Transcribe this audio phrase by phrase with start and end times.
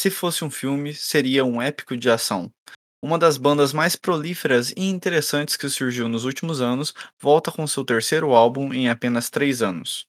[0.00, 2.50] se fosse um filme, seria um épico de ação.
[3.04, 7.84] Uma das bandas mais prolíferas e interessantes que surgiu nos últimos anos volta com seu
[7.84, 10.06] terceiro álbum em apenas três anos.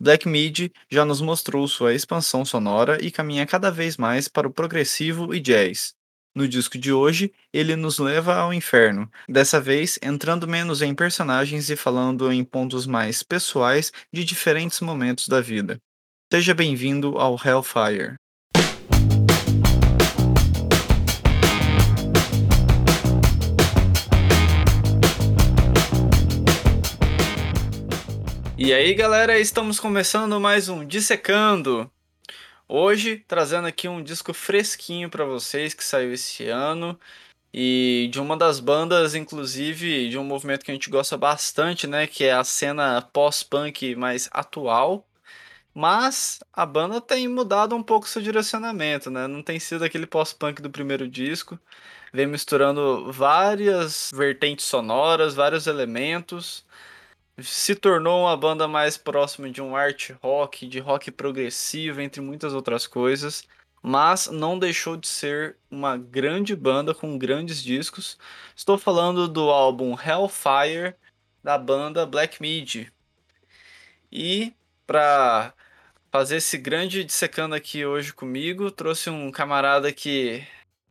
[0.00, 4.50] Black Midi já nos mostrou sua expansão sonora e caminha cada vez mais para o
[4.50, 5.92] progressivo e jazz.
[6.34, 11.68] No disco de hoje, ele nos leva ao inferno, dessa vez entrando menos em personagens
[11.68, 15.78] e falando em pontos mais pessoais de diferentes momentos da vida.
[16.32, 18.16] Seja bem-vindo ao Hellfire.
[28.56, 31.90] E aí, galera, estamos começando mais um Dissecando.
[32.68, 36.98] Hoje trazendo aqui um disco fresquinho para vocês que saiu esse ano
[37.52, 42.06] e de uma das bandas, inclusive, de um movimento que a gente gosta bastante, né,
[42.06, 45.04] que é a cena pós-punk mais atual.
[45.74, 49.26] Mas a banda tem mudado um pouco seu direcionamento, né?
[49.26, 51.58] Não tem sido aquele pós-punk do primeiro disco.
[52.12, 56.63] Vem misturando várias vertentes sonoras, vários elementos
[57.42, 62.54] se tornou uma banda mais próxima de um art rock, de rock progressivo, entre muitas
[62.54, 63.44] outras coisas,
[63.82, 68.18] mas não deixou de ser uma grande banda com grandes discos.
[68.56, 70.94] Estou falando do álbum Hellfire
[71.42, 72.92] da banda Black Midi.
[74.10, 74.54] E
[74.86, 75.52] para
[76.10, 80.46] fazer esse grande dissecando aqui hoje comigo, trouxe um camarada que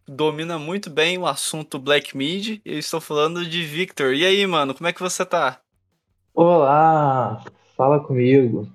[0.08, 2.62] domina muito bem o assunto Black Midi.
[2.66, 4.14] Eu estou falando de Victor.
[4.14, 5.62] E aí, mano, como é que você tá?
[6.34, 7.44] Olá,
[7.76, 8.67] fala comigo.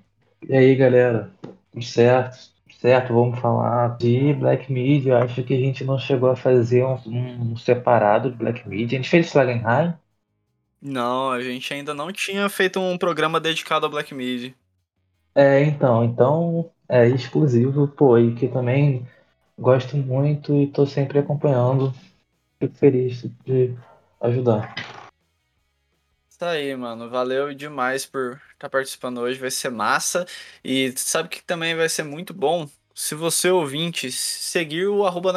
[0.47, 1.31] E aí, galera?
[1.71, 2.37] Tudo certo?
[2.79, 5.19] Certo, vamos falar de Black Media.
[5.19, 8.97] Acho que a gente não chegou a fazer um, um separado de Black Media.
[8.99, 9.93] A gente fez Slagenheim?
[10.81, 14.55] Não, a gente ainda não tinha feito um programa dedicado a Black Midi.
[15.35, 19.07] É, então, então é exclusivo, pô, e que também
[19.57, 21.93] gosto muito e tô sempre acompanhando.
[22.59, 23.75] Fico feliz de
[24.21, 24.75] ajudar.
[26.39, 27.09] Isso aí, mano.
[27.09, 29.37] Valeu demais por estar tá participando hoje.
[29.37, 30.25] Vai ser massa.
[30.63, 32.65] E sabe que também vai ser muito bom?
[32.95, 35.33] Se você ouvinte, seguir o arroba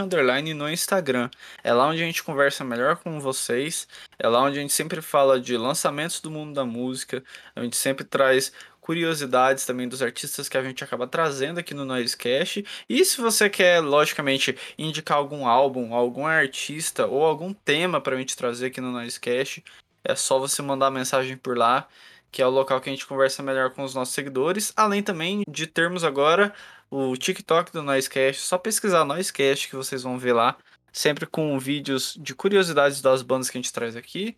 [0.00, 1.28] Underline no Instagram.
[1.62, 3.86] É lá onde a gente conversa melhor com vocês.
[4.18, 7.22] É lá onde a gente sempre fala de lançamentos do mundo da música.
[7.54, 8.50] A gente sempre traz
[8.80, 12.64] curiosidades também dos artistas que a gente acaba trazendo aqui no Noisecast.
[12.88, 18.18] E se você quer, logicamente, indicar algum álbum, algum artista ou algum tema para a
[18.18, 19.62] gente trazer aqui no Noisecast,
[20.06, 21.88] é só você mandar mensagem por lá,
[22.30, 24.72] que é o local que a gente conversa melhor com os nossos seguidores.
[24.76, 26.54] Além também de termos agora
[26.90, 28.42] o TikTok do Noisecast.
[28.42, 30.56] Só pesquisar Noisecast que vocês vão ver lá.
[30.92, 34.36] Sempre com vídeos de curiosidades das bandas que a gente traz aqui.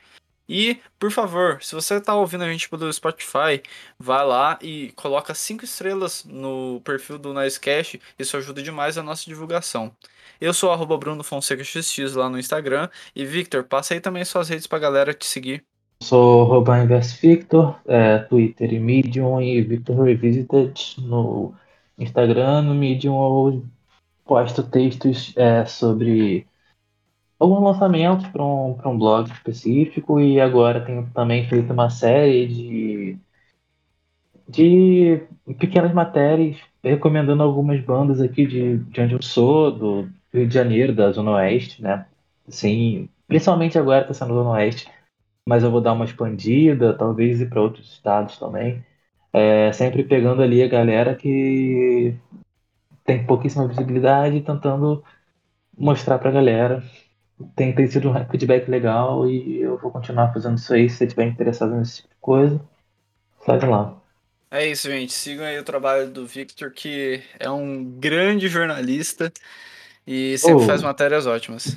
[0.48, 3.62] E, por favor, se você está ouvindo a gente pelo Spotify,
[3.98, 8.00] vá lá e coloca cinco estrelas no perfil do Noisecast.
[8.18, 9.92] Isso ajuda demais a nossa divulgação.
[10.40, 12.88] Eu sou arroba Bruno Fonseca XX lá no Instagram.
[13.14, 15.64] E Victor, passa aí também suas redes pra galera te seguir.
[16.02, 16.76] Sou arroba
[17.20, 21.52] Victor, é, Twitter e Medium e Victor Revisited no
[21.98, 22.62] Instagram.
[22.62, 23.14] No Medium
[23.50, 23.66] eu
[24.24, 26.46] posto textos é, sobre
[27.38, 33.18] alguns lançamentos para um, um blog específico e agora tenho também feito uma série de,
[34.48, 35.22] de
[35.58, 40.94] pequenas matérias recomendando algumas bandas aqui de, de onde eu sou, do Rio de Janeiro,
[40.94, 42.06] da Zona Oeste, né?
[42.48, 44.90] Sim, principalmente agora está sendo Zona Oeste,
[45.46, 48.84] mas eu vou dar uma expandida, talvez ir para outros estados também.
[49.32, 52.14] É, sempre pegando ali a galera que
[53.04, 55.02] tem pouquíssima visibilidade, tentando
[55.76, 56.82] mostrar para a galera
[57.54, 60.88] tem, tem sido um feedback legal e eu vou continuar fazendo isso aí.
[60.88, 62.60] Se você estiver interessado nesse tipo de coisa,
[63.44, 63.96] sai lá.
[64.50, 65.12] É isso, gente.
[65.12, 69.32] Sigam aí o trabalho do Victor, que é um grande jornalista
[70.06, 70.66] e sempre oh.
[70.66, 71.76] faz matérias ótimas.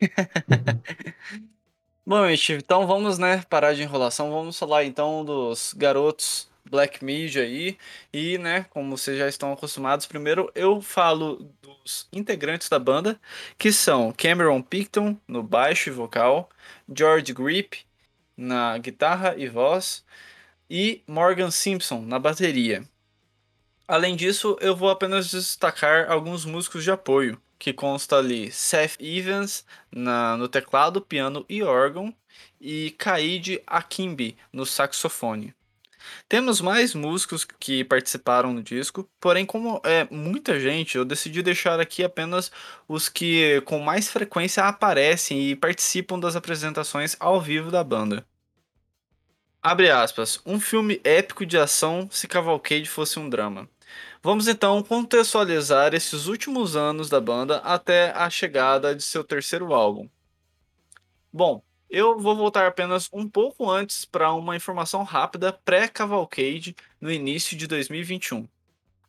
[2.06, 4.30] Bom, gente, então vamos, né, parar de enrolação.
[4.30, 7.78] Vamos falar então dos garotos Black Media aí.
[8.12, 13.20] E, né, como vocês já estão acostumados, primeiro eu falo dos integrantes da banda,
[13.58, 16.48] que são Cameron Picton no baixo e vocal,
[16.92, 17.84] George Grip
[18.36, 20.04] na guitarra e voz
[20.68, 22.84] e Morgan Simpson na bateria.
[23.88, 29.64] Além disso, eu vou apenas destacar alguns músicos de apoio, que consta ali Seth Evans
[29.90, 32.12] na, no teclado, piano e órgão,
[32.60, 35.54] e Kaide Akimbi no saxofone.
[36.28, 41.80] Temos mais músicos que participaram do disco, porém, como é muita gente, eu decidi deixar
[41.80, 42.50] aqui apenas
[42.88, 48.26] os que com mais frequência aparecem e participam das apresentações ao vivo da banda.
[49.62, 53.68] Abre aspas, um filme épico de ação se Cavalcade fosse um drama.
[54.22, 60.08] Vamos então contextualizar esses últimos anos da banda até a chegada de seu terceiro álbum.
[61.32, 67.56] Bom, eu vou voltar apenas um pouco antes para uma informação rápida pré-Cavalcade no início
[67.56, 68.48] de 2021.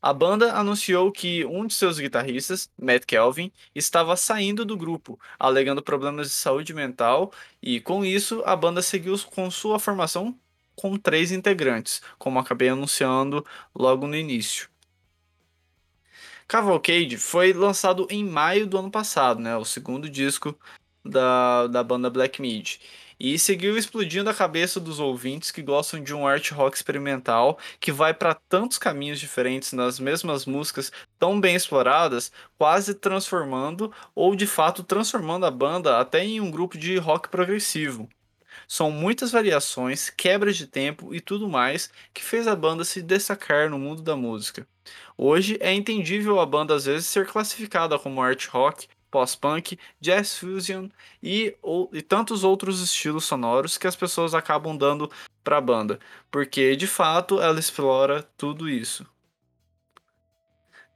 [0.01, 5.81] A banda anunciou que um de seus guitarristas, Matt Kelvin, estava saindo do grupo, alegando
[5.81, 7.31] problemas de saúde mental,
[7.61, 10.37] e com isso a banda seguiu com sua formação
[10.75, 13.43] com três integrantes, como acabei anunciando
[13.75, 14.69] logo no início.
[16.47, 20.57] Cavalcade foi lançado em maio do ano passado, né, o segundo disco
[21.07, 22.77] da, da banda Black Mid.
[23.19, 27.91] E seguiu explodindo a cabeça dos ouvintes que gostam de um art rock experimental que
[27.91, 34.45] vai para tantos caminhos diferentes nas mesmas músicas tão bem exploradas, quase transformando ou de
[34.45, 38.07] fato transformando a banda até em um grupo de rock progressivo.
[38.67, 43.69] São muitas variações, quebras de tempo e tudo mais que fez a banda se destacar
[43.69, 44.67] no mundo da música.
[45.17, 48.87] Hoje é entendível a banda às vezes ser classificada como art rock,
[49.17, 50.89] pós-punk, jazz fusion
[51.23, 55.09] e, ou, e tantos outros estilos sonoros que as pessoas acabam dando
[55.43, 55.99] para a banda,
[56.29, 59.07] porque de fato ela explora tudo isso.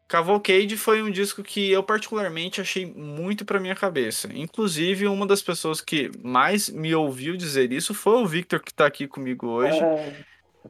[0.07, 4.29] Cavalcade foi um disco que eu particularmente achei muito para minha cabeça.
[4.31, 8.85] Inclusive, uma das pessoas que mais me ouviu dizer isso foi o Victor que está
[8.85, 9.79] aqui comigo hoje.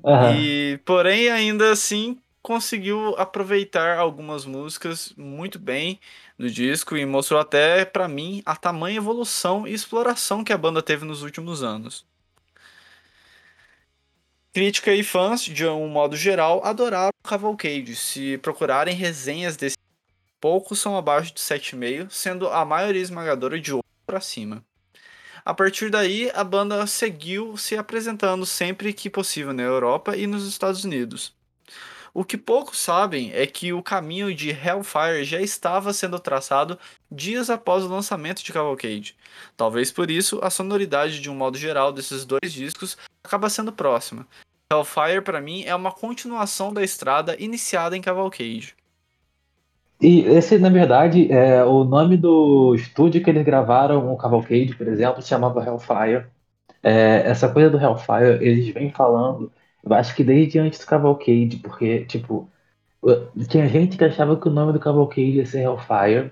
[0.05, 0.37] Aham.
[0.37, 5.99] E, porém, ainda assim conseguiu aproveitar algumas músicas muito bem
[6.37, 10.81] do disco e mostrou até pra mim a tamanha evolução e exploração que a banda
[10.81, 12.05] teve nos últimos anos.
[14.53, 17.95] Crítica e fãs, de um modo geral, adoraram Cavalcade.
[17.95, 19.77] Se procurarem resenhas desse,
[20.41, 24.61] poucos são abaixo de 7,5, sendo a maioria esmagadora de 8 para cima.
[25.45, 30.45] A partir daí, a banda seguiu se apresentando sempre que possível na Europa e nos
[30.45, 31.33] Estados Unidos.
[32.13, 36.77] O que poucos sabem é que o caminho de Hellfire já estava sendo traçado
[37.09, 39.15] dias após o lançamento de Cavalcade.
[39.55, 44.27] Talvez por isso a sonoridade de um modo geral desses dois discos acaba sendo próxima.
[44.71, 48.75] Hellfire para mim é uma continuação da estrada iniciada em Cavalcade.
[50.01, 54.87] E esse, na verdade, é o nome do estúdio que eles gravaram o Cavalcade, por
[54.87, 56.25] exemplo, se chamava Hellfire.
[56.81, 59.51] É, essa coisa do Hellfire, eles vêm falando,
[59.83, 62.49] eu acho que desde antes do Cavalcade, porque, tipo,
[63.49, 66.31] tinha gente que achava que o nome do Cavalcade ia ser Hellfire,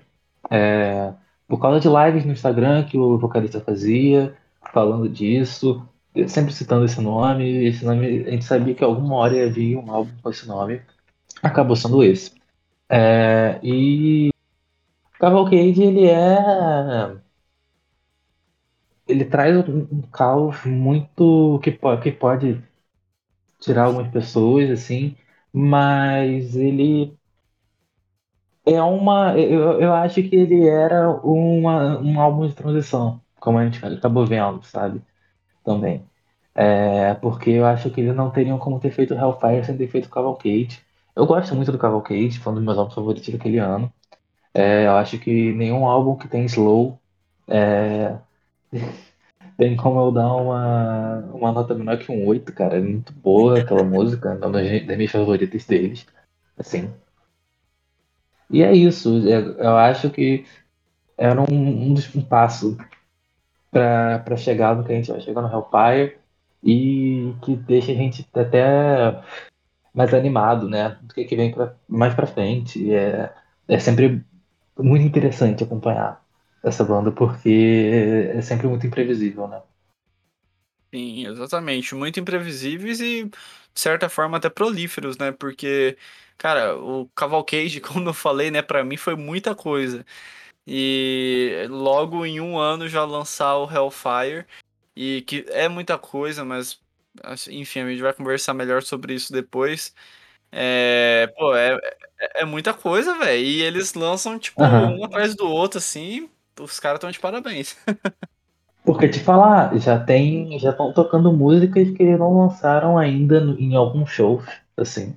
[0.50, 1.12] é,
[1.48, 4.36] por causa de lives no Instagram que o vocalista fazia,
[4.72, 5.86] falando disso,
[6.28, 9.90] sempre citando esse nome, esse nome, a gente sabia que alguma hora ia vir um
[9.90, 10.80] álbum com esse nome,
[11.42, 12.32] acabou sendo esse.
[12.88, 14.30] É, e
[15.18, 17.16] Cavalcade, ele é.
[19.06, 21.72] Ele traz um, caos muito que,
[22.02, 22.62] que pode
[23.60, 25.16] tirar algumas pessoas, assim,
[25.52, 27.16] mas ele
[28.66, 29.38] é uma.
[29.38, 34.26] Eu, eu acho que ele era uma, um álbum de transição, como a gente acabou
[34.26, 35.02] vendo, sabe?
[35.64, 36.04] Também.
[36.54, 40.10] É, porque eu acho que eles não teriam como ter feito Hellfire sem ter feito
[40.10, 40.82] Cavalcade.
[41.16, 43.92] Eu gosto muito do Cavalcade, foi um dos meus álbuns favoritos daquele ano.
[44.54, 47.00] É, eu acho que nenhum álbum que tem slow
[47.48, 48.18] é,
[49.60, 52.78] tem como eu dar uma, uma nota menor que um 8, cara.
[52.78, 56.06] É muito boa aquela música, é uma das das minhas favoritas deles.
[56.58, 56.90] Assim.
[58.50, 59.28] E é isso.
[59.28, 60.44] é- Eu acho que
[61.18, 62.76] era um, um, um passo
[63.70, 66.18] pra pra chegar no que a gente vai chegar no Hellfire
[66.64, 69.22] e que deixa a gente até
[69.94, 70.98] mais animado, né?
[71.02, 72.92] Do que, que vem pra, mais pra frente.
[72.94, 73.32] É,
[73.68, 74.24] é sempre
[74.78, 76.22] muito interessante acompanhar
[76.62, 79.62] essa banda porque é sempre muito imprevisível, né?
[80.92, 81.94] Sim, exatamente.
[81.94, 85.30] Muito imprevisíveis e, de certa forma, até prolíferos, né?
[85.30, 85.96] Porque,
[86.36, 90.04] cara, o Cavalcade, como eu falei, né, pra mim foi muita coisa.
[90.66, 94.46] E logo em um ano já lançar o Hellfire,
[94.96, 96.80] e que é muita coisa, mas
[97.22, 99.94] assim, enfim, a gente vai conversar melhor sobre isso depois.
[100.52, 101.74] É, pô, é,
[102.20, 103.42] é, é muita coisa, velho.
[103.44, 104.96] E eles lançam, tipo, Aham.
[104.98, 106.30] um atrás do outro, assim.
[106.58, 107.76] Os caras estão de parabéns.
[108.84, 113.74] Porque te falar, já tem, já estão tocando músicas que não lançaram ainda no- em
[113.76, 114.44] alguns shows,
[114.76, 115.14] assim.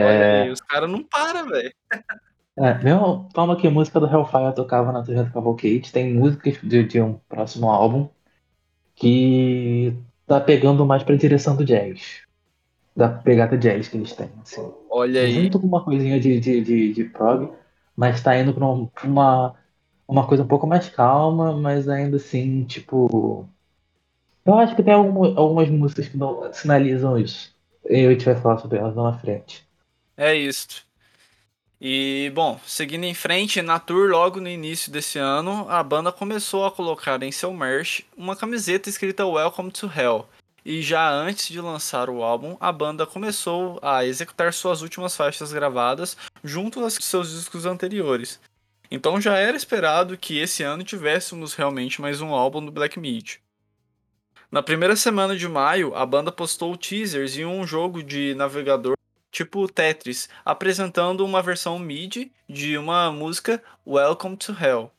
[0.00, 1.72] Olha aí, É, os caras não param, velho.
[2.58, 6.58] é, mesmo forma que a música do Hellfire tocava na turnê do Cavalcade, tem músicas
[6.62, 8.08] de, de um próximo álbum
[8.94, 9.94] que
[10.26, 12.22] tá pegando mais pra direção do jazz,
[12.96, 14.72] da pegada jazz que eles têm, assim.
[14.90, 15.32] Olha aí.
[15.34, 17.52] Junto com uma coisinha de, de, de, de prog,
[17.96, 19.54] mas tá indo pra um- uma,
[20.08, 23.48] uma coisa um pouco mais calma, mas ainda assim, tipo.
[24.44, 27.54] Eu acho que tem alguma- algumas músicas que não sinalizam isso.
[27.88, 29.66] E a gente vai falar sobre elas lá na frente.
[30.16, 30.86] É isso.
[31.80, 36.64] E, bom, seguindo em frente, na tour, logo no início desse ano, a banda começou
[36.64, 40.26] a colocar em seu merch uma camiseta escrita Welcome to Hell.
[40.64, 45.52] E já antes de lançar o álbum, a banda começou a executar suas últimas faixas
[45.52, 48.40] gravadas junto aos seus discos anteriores.
[48.90, 53.40] Então já era esperado que esse ano tivéssemos realmente mais um álbum do Black Midi.
[54.50, 58.96] Na primeira semana de maio, a banda postou teasers e um jogo de navegador
[59.30, 64.90] tipo Tetris, apresentando uma versão MIDI de uma música Welcome to Hell.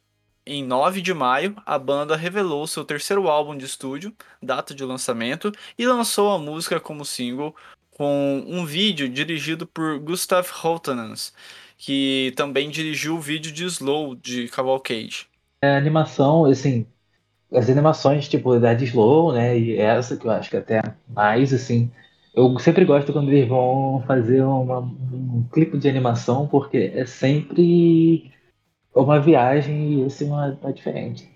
[0.45, 5.51] Em 9 de maio, a banda revelou seu terceiro álbum de estúdio, data de lançamento,
[5.77, 7.55] e lançou a música como single
[7.91, 11.33] com um vídeo dirigido por Gustav Holtenans,
[11.77, 15.27] que também dirigiu o vídeo de Slow de Cavalcade.
[15.61, 16.85] É, a animação, assim,
[17.51, 21.53] as animações tipo da de Slow, né, e essa que eu acho que até mais
[21.53, 21.91] assim,
[22.33, 28.31] eu sempre gosto quando eles vão fazer uma, um clipe de animação, porque é sempre
[28.93, 31.29] uma viagem e esse não é, não é diferente.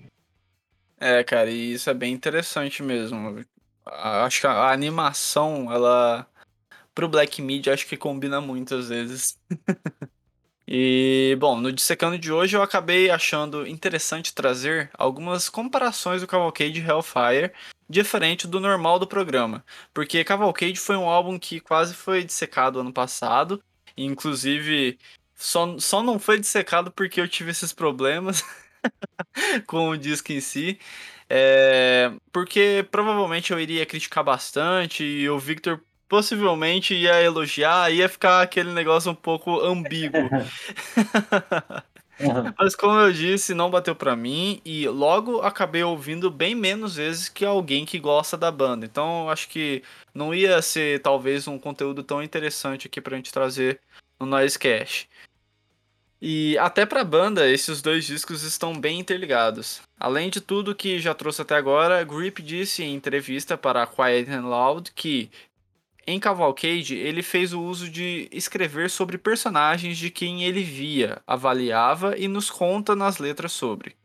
[0.99, 3.43] É, cara, e isso é bem interessante mesmo.
[3.83, 6.27] Acho que a animação, ela.
[6.93, 9.39] Pro Black Midi, acho que combina muito às vezes.
[10.73, 16.79] e, bom, no dissecando de hoje eu acabei achando interessante trazer algumas comparações do Cavalcade
[16.79, 17.51] Hellfire
[17.89, 19.65] diferente do normal do programa.
[19.93, 23.61] Porque Cavalcade foi um álbum que quase foi dissecado ano passado.
[23.97, 24.97] Inclusive,
[25.35, 28.41] só, só não foi dissecado porque eu tive esses problemas
[29.67, 30.79] com o disco em si.
[31.29, 38.41] É, porque provavelmente eu iria criticar bastante e o Victor possivelmente ia elogiar, ia ficar
[38.41, 40.19] aquele negócio um pouco ambíguo.
[42.59, 47.29] Mas como eu disse, não bateu pra mim e logo acabei ouvindo bem menos vezes
[47.29, 48.85] que alguém que gosta da banda.
[48.85, 53.79] Então acho que não ia ser talvez um conteúdo tão interessante aqui pra gente trazer
[54.19, 55.07] no Noise Cash.
[56.21, 59.81] E até pra banda, esses dois discos estão bem interligados.
[59.97, 64.45] Além de tudo que já trouxe até agora, Grip disse em entrevista para Quiet and
[64.45, 65.31] Loud que
[66.05, 72.17] em Cavalcade, ele fez o uso de escrever sobre personagens de quem ele via, avaliava
[72.17, 73.95] e nos conta nas letras sobre.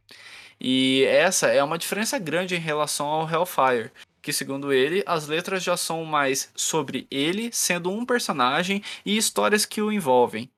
[0.60, 5.62] E essa é uma diferença grande em relação ao Hellfire, que segundo ele, as letras
[5.62, 10.50] já são mais sobre ele sendo um personagem e histórias que o envolvem.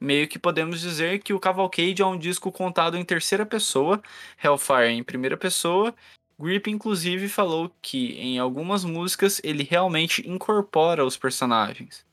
[0.00, 4.00] Meio que podemos dizer que o Cavalcade é um disco contado em terceira pessoa,
[4.42, 5.94] Hellfire em primeira pessoa
[6.40, 12.06] Grip inclusive falou que em algumas músicas ele realmente incorpora os personagens.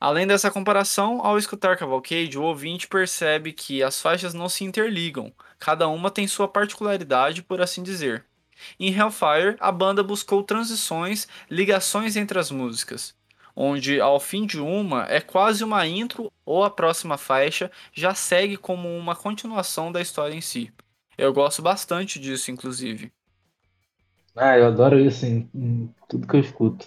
[0.00, 5.32] Além dessa comparação, ao escutar Cavalcade, o ouvinte percebe que as faixas não se interligam,
[5.60, 8.24] cada uma tem sua particularidade, por assim dizer.
[8.80, 13.14] Em Hellfire, a banda buscou transições, ligações entre as músicas,
[13.54, 18.56] onde ao fim de uma é quase uma intro ou a próxima faixa já segue
[18.56, 20.72] como uma continuação da história em si.
[21.16, 23.10] Eu gosto bastante disso, inclusive.
[24.36, 26.86] Ah, eu adoro isso em, em tudo que eu escuto.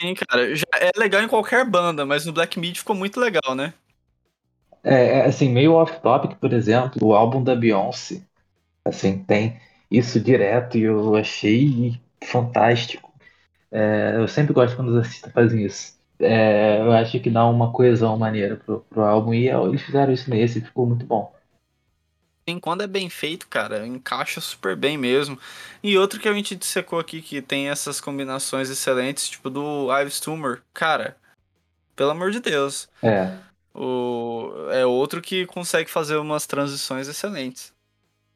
[0.00, 3.54] Sim, cara, já é legal em qualquer banda, mas no Black Midi ficou muito legal,
[3.54, 3.74] né?
[4.82, 8.22] É, é, assim, meio off-topic, por exemplo, o álbum da Beyoncé,
[8.84, 13.12] assim, tem isso direto e eu achei fantástico.
[13.72, 15.98] É, eu sempre gosto quando os artistas fazem isso.
[16.20, 20.30] É, eu acho que dá uma coesão maneira pro, pro álbum e eles fizeram isso
[20.30, 21.32] nesse e ficou muito bom.
[22.58, 25.38] Quando é bem feito, cara, encaixa super bem mesmo.
[25.82, 30.18] E outro que a gente dissecou aqui que tem essas combinações excelentes, tipo do Ives
[30.18, 31.16] Tumor, cara,
[31.94, 32.88] pelo amor de Deus.
[33.02, 33.36] É.
[33.74, 37.72] O, é outro que consegue fazer umas transições excelentes.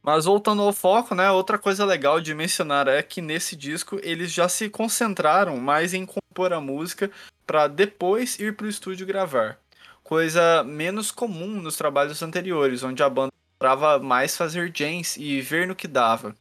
[0.02, 1.30] Mas voltando ao foco, né?
[1.30, 6.04] Outra coisa legal de mencionar é que nesse disco eles já se concentraram mais em
[6.04, 7.10] compor a música
[7.46, 9.58] para depois ir para o estúdio gravar.
[10.02, 15.66] Coisa menos comum nos trabalhos anteriores, onde a banda procurava mais fazer jams e ver
[15.66, 16.34] no que dava.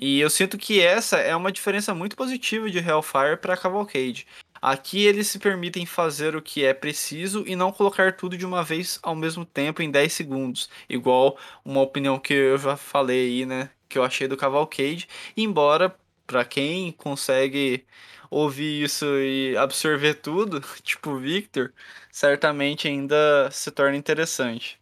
[0.00, 4.26] E eu sinto que essa é uma diferença muito positiva de Hellfire para Cavalcade.
[4.60, 8.62] Aqui eles se permitem fazer o que é preciso e não colocar tudo de uma
[8.64, 13.46] vez ao mesmo tempo em 10 segundos, igual uma opinião que eu já falei aí,
[13.46, 15.94] né, que eu achei do Cavalcade, embora
[16.26, 17.86] para quem consegue
[18.30, 21.72] ouvir isso e absorver tudo, tipo Victor,
[22.10, 24.77] certamente ainda se torna interessante.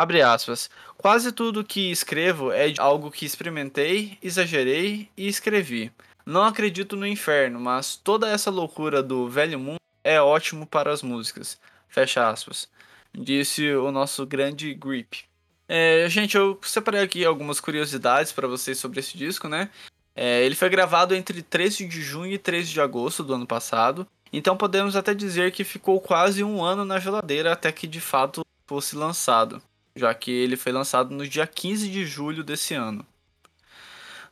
[0.00, 0.70] Abre aspas.
[0.96, 5.92] Quase tudo que escrevo é algo que experimentei, exagerei e escrevi.
[6.24, 11.02] Não acredito no inferno, mas toda essa loucura do velho mundo é ótimo para as
[11.02, 11.60] músicas.
[11.86, 12.66] Fecha aspas.
[13.12, 15.24] Disse o nosso grande Grip.
[15.68, 19.68] É, gente, eu separei aqui algumas curiosidades para vocês sobre esse disco, né?
[20.16, 24.06] É, ele foi gravado entre 13 de junho e 13 de agosto do ano passado,
[24.32, 28.40] então podemos até dizer que ficou quase um ano na geladeira até que de fato
[28.66, 29.60] fosse lançado,
[29.94, 33.04] já que ele foi lançado no dia 15 de julho desse ano.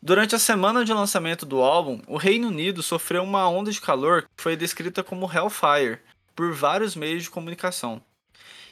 [0.00, 4.22] Durante a semana de lançamento do álbum, o Reino Unido sofreu uma onda de calor
[4.22, 5.98] que foi descrita como Hellfire
[6.36, 8.00] por vários meios de comunicação.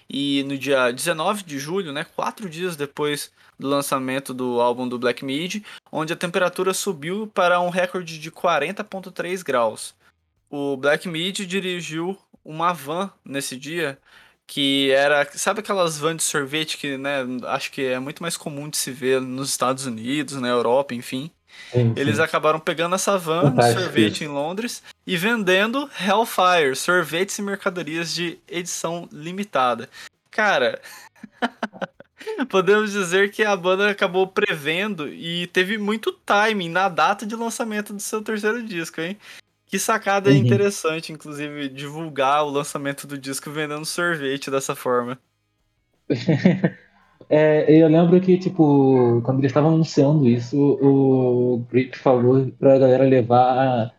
[0.08, 5.00] E no dia 19 de julho, né, quatro dias depois do lançamento do álbum do
[5.00, 9.96] Black Midi, onde a temperatura subiu para um recorde de 40,3 graus.
[10.48, 13.98] O Black Midi dirigiu uma van nesse dia
[14.46, 18.68] que era, sabe aquelas vans de sorvete que, né, acho que é muito mais comum
[18.68, 21.30] de se ver nos Estados Unidos, na Europa, enfim.
[21.72, 21.94] Sim, sim.
[21.96, 28.14] Eles acabaram pegando essa van de sorvete em Londres e vendendo Hellfire, sorvetes e mercadorias
[28.14, 29.88] de edição limitada.
[30.30, 30.80] Cara,
[32.48, 37.92] podemos dizer que a banda acabou prevendo e teve muito timing na data de lançamento
[37.92, 39.16] do seu terceiro disco, hein?
[39.66, 40.36] Que sacada uhum.
[40.36, 45.18] interessante, inclusive, divulgar o lançamento do disco vendendo sorvete dessa forma.
[47.28, 53.04] é, eu lembro que, tipo, quando eles estavam anunciando isso, o Grip falou pra galera
[53.04, 53.92] levar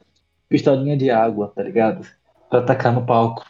[0.48, 2.08] pistolinha de água, tá ligado?
[2.50, 3.46] Pra atacar no palco.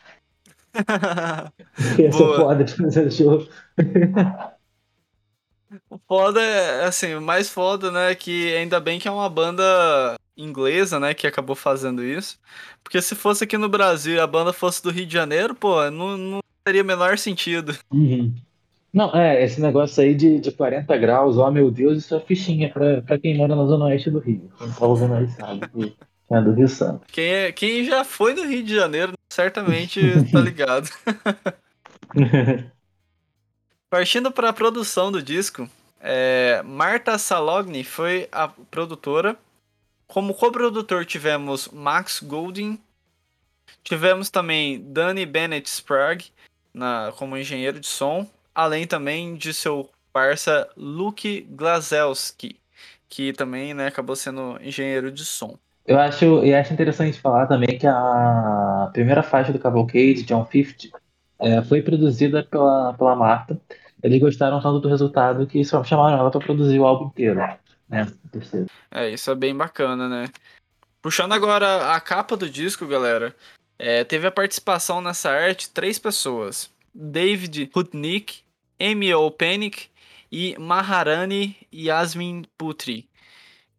[1.99, 3.47] Ia ser foda de fazer show.
[5.87, 10.16] O foda é, assim, o mais foda, né, que ainda bem que é uma banda
[10.37, 12.39] inglesa, né, que acabou fazendo isso.
[12.83, 15.89] Porque se fosse aqui no Brasil e a banda fosse do Rio de Janeiro, pô,
[15.89, 17.75] não, não teria o menor sentido.
[17.91, 18.33] Uhum.
[18.93, 22.19] Não, é, esse negócio aí de, de 40 graus, ó oh, meu Deus, isso é
[22.19, 24.49] fichinha pra, pra quem mora na zona oeste do Rio.
[24.57, 25.95] Quem tá ouvindo aí sabe que
[26.31, 27.01] é do Rio Santo.
[27.11, 30.01] Quem, é, quem já foi no Rio de Janeiro, certamente
[30.31, 30.89] tá ligado.
[33.89, 35.69] Partindo para a produção do disco,
[36.01, 39.37] é, Marta Salogni foi a produtora
[40.07, 42.79] como co-produtor tivemos Max Golding,
[43.83, 46.31] tivemos também Danny Bennett Sprague
[46.73, 52.59] na, como engenheiro de som, além também de seu parça Luke Glazelski,
[53.09, 55.57] que também né, acabou sendo engenheiro de som.
[55.85, 60.97] Eu acho, eu acho interessante falar também que a primeira faixa do Cavalcade, John 50,
[61.39, 63.59] é, foi produzida pela, pela Marta.
[64.03, 67.39] Eles gostaram tanto do resultado que só chamaram ela para produzir o álbum inteiro
[67.89, 68.07] né?
[68.91, 70.29] É, isso é bem bacana, né?
[71.01, 73.35] Puxando agora a capa do disco, galera,
[73.79, 78.41] é, teve a participação nessa arte três pessoas: David Hutnik,
[78.79, 79.31] M.O.
[79.31, 79.89] Panic
[80.31, 83.07] e Maharani Yasmin Putri.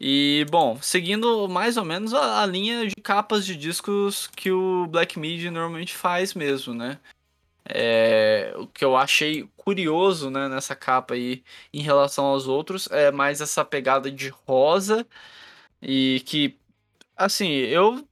[0.01, 4.87] E, bom, seguindo mais ou menos a, a, linha de capas de discos que o
[4.87, 6.99] Black Midi normalmente faz mesmo, né?
[7.68, 13.11] É, o que eu achei curioso né, nessa capa aí em relação aos outros é
[13.12, 15.07] mais essa pegada de rosa
[15.83, 16.59] e que
[17.16, 18.07] assim eu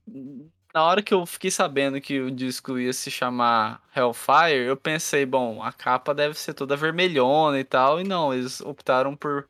[0.75, 5.25] na hora que eu fiquei sabendo que o disco ia se chamar Hellfire eu pensei
[5.27, 9.49] bom a capa deve ser toda vermelhona e tal e não eles optaram por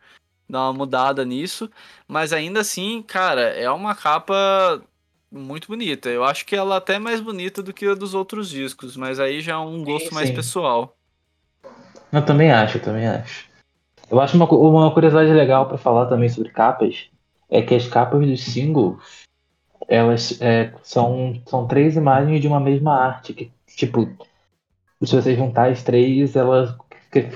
[0.49, 1.71] dar uma mudada nisso
[2.09, 4.83] mas ainda assim cara é uma capa
[5.31, 6.09] muito bonita.
[6.09, 9.19] Eu acho que ela é até mais bonita do que a dos outros discos, mas
[9.19, 10.97] aí já é um gosto sim, mais pessoal.
[12.13, 13.47] Eu também acho, eu também acho.
[14.11, 17.11] Eu acho uma, uma curiosidade legal para falar também sobre capas
[17.51, 18.97] é que as capas dos singles
[19.89, 24.09] elas é, são, são três imagens de uma mesma arte que tipo
[25.03, 26.75] se você juntar as três elas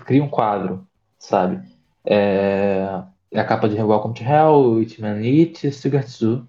[0.05, 0.85] criam um quadro
[1.18, 1.62] sabe
[2.05, 3.03] é,
[3.35, 6.48] a capa de Welcome to Hell, Hitman It e Sugartsu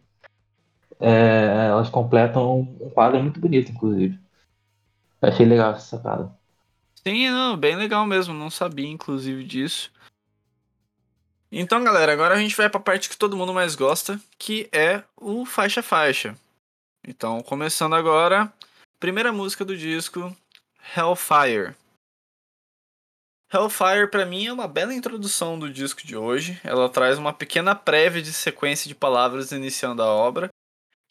[1.02, 4.20] é, elas completam um quadro muito bonito, inclusive.
[5.22, 6.32] Achei legal essa sacada.
[7.06, 8.34] Sim, não, bem legal mesmo.
[8.34, 9.92] Não sabia, inclusive, disso.
[11.52, 14.70] Então, galera, agora a gente vai para a parte que todo mundo mais gosta, que
[14.72, 16.38] é o faixa faixa.
[17.06, 18.54] Então, começando agora,
[19.00, 20.36] primeira música do disco,
[20.96, 21.76] Hellfire.
[23.52, 26.62] Hellfire para mim é uma bela introdução do disco de hoje.
[26.64, 30.50] Ela traz uma pequena prévia de sequência de palavras iniciando a obra,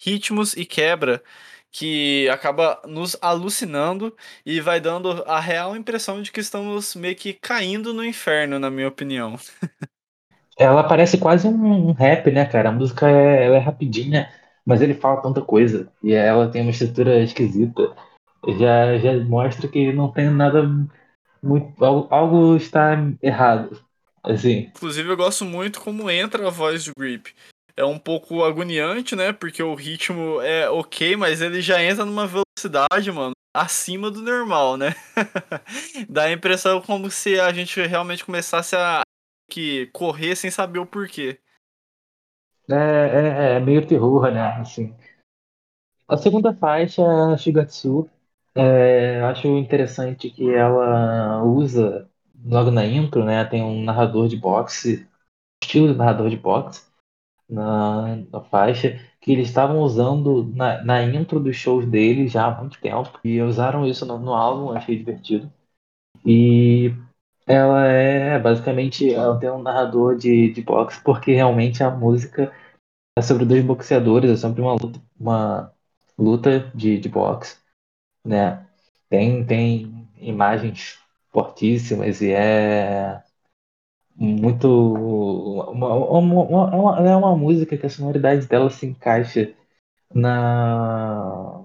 [0.01, 1.23] ritmos e quebra
[1.71, 7.33] que acaba nos alucinando e vai dando a real impressão de que estamos meio que
[7.33, 9.39] caindo no inferno, na minha opinião.
[10.59, 12.69] Ela parece quase um rap, né, cara?
[12.69, 14.31] A música é, ela é rapidinha,
[14.67, 15.91] mas ele fala tanta coisa.
[16.03, 17.95] E ela tem uma estrutura esquisita.
[18.59, 20.69] Já, já mostra que não tem nada
[21.43, 21.83] muito.
[21.83, 23.81] Algo, algo está errado.
[24.23, 24.71] Assim.
[24.77, 27.33] Inclusive, eu gosto muito como entra a voz do Grip
[27.81, 29.33] é um pouco agoniante, né?
[29.33, 34.77] Porque o ritmo é ok, mas ele já entra numa velocidade, mano, acima do normal,
[34.77, 34.95] né?
[36.09, 39.01] Dá a impressão como se a gente realmente começasse a
[39.51, 41.41] que correr sem saber o porquê.
[42.71, 44.61] É, é, é meio terror, né?
[44.61, 44.95] Assim.
[46.07, 47.03] A segunda faixa,
[47.39, 48.09] Shigatsu,
[48.55, 52.09] é, acho interessante que ela usa,
[52.45, 53.45] logo na intro, né?
[53.45, 55.09] Tem um narrador de boxe,
[55.63, 56.90] estilo de narrador de boxe,
[57.51, 62.61] na, na faixa, que eles estavam usando na, na intro dos shows deles já há
[62.61, 63.19] muito tempo.
[63.25, 65.51] E usaram isso no, no álbum, achei divertido.
[66.27, 66.93] E
[67.47, 72.53] ela é basicamente ela tem um narrador de, de boxe, porque realmente a música
[73.17, 75.73] é sobre dois boxeadores, é sempre uma luta, uma
[76.19, 77.59] luta de, de boxe,
[78.25, 78.67] né?
[79.09, 80.99] Tem, tem imagens
[81.33, 83.23] fortíssimas e é
[84.17, 84.69] muito.
[85.73, 89.53] Uma, uma, uma, é uma música que a sonoridade dela se encaixa
[90.15, 91.63] na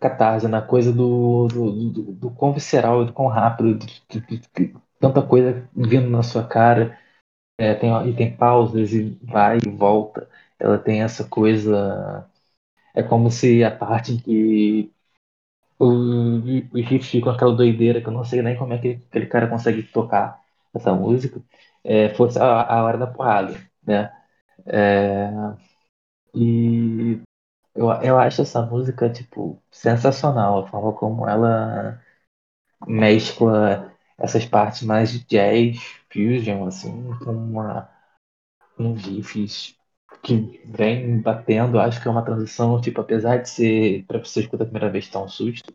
[0.00, 5.22] catarse, na coisa do, do, do, do quão visceral, do quão rápido, de, de, tanta
[5.22, 6.98] coisa vindo na sua cara.
[7.58, 10.28] É, tem, e tem pausas e vai e volta.
[10.58, 12.28] Ela tem essa coisa.
[12.94, 14.92] É como se a parte em que
[15.78, 19.00] o, o riff fica com aquela doideira que eu não sei nem como é que
[19.10, 20.42] aquele cara consegue tocar
[20.74, 21.42] essa música,
[21.84, 23.54] é, fosse a, a hora da porrada,
[23.86, 24.12] né?
[24.66, 25.30] É,
[26.34, 27.20] e
[27.74, 32.00] eu, eu acho essa música, tipo, sensacional, a forma como ela
[32.88, 35.78] mescla essas partes mais de jazz,
[36.12, 37.88] fusion, assim, com uma,
[38.78, 39.76] uns riffs
[40.22, 44.64] que vem batendo, acho que é uma transição, tipo, apesar de ser, pra você escutar
[44.64, 45.72] a primeira vez, tá um susto,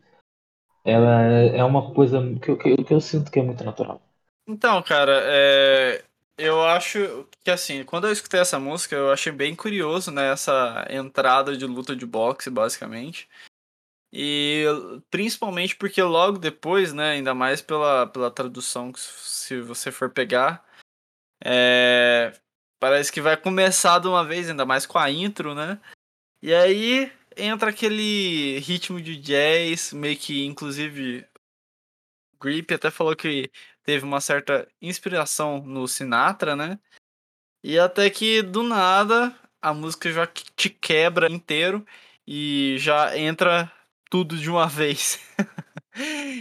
[0.84, 4.02] ela é uma coisa que, que, que eu sinto que é muito natural.
[4.46, 6.04] Então, cara, é,
[6.36, 10.86] eu acho que assim, quando eu escutei essa música, eu achei bem curioso, né, essa
[10.90, 13.28] entrada de luta de boxe, basicamente.
[14.12, 14.64] E
[15.10, 20.64] principalmente porque logo depois, né, ainda mais pela, pela tradução, que se você for pegar,
[21.44, 22.32] é,
[22.78, 25.80] parece que vai começar de uma vez, ainda mais com a intro, né?
[26.42, 31.26] E aí entra aquele ritmo de jazz, meio que inclusive
[32.40, 33.50] Grip até falou que
[33.84, 36.78] teve uma certa inspiração no Sinatra, né?
[37.62, 41.86] E até que do nada a música já te quebra inteiro
[42.26, 43.70] e já entra
[44.10, 45.20] tudo de uma vez.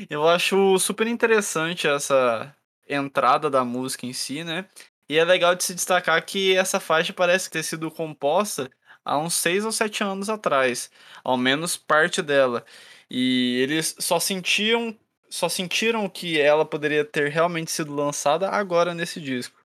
[0.10, 2.54] Eu acho super interessante essa
[2.88, 4.66] entrada da música em si, né?
[5.08, 8.70] E é legal de se destacar que essa faixa parece ter sido composta
[9.06, 10.90] há uns 6 ou 7 anos atrás,
[11.24, 12.66] ao menos parte dela.
[13.10, 14.98] E eles só sentiam
[15.34, 19.60] só sentiram que ela poderia ter realmente sido lançada agora nesse disco.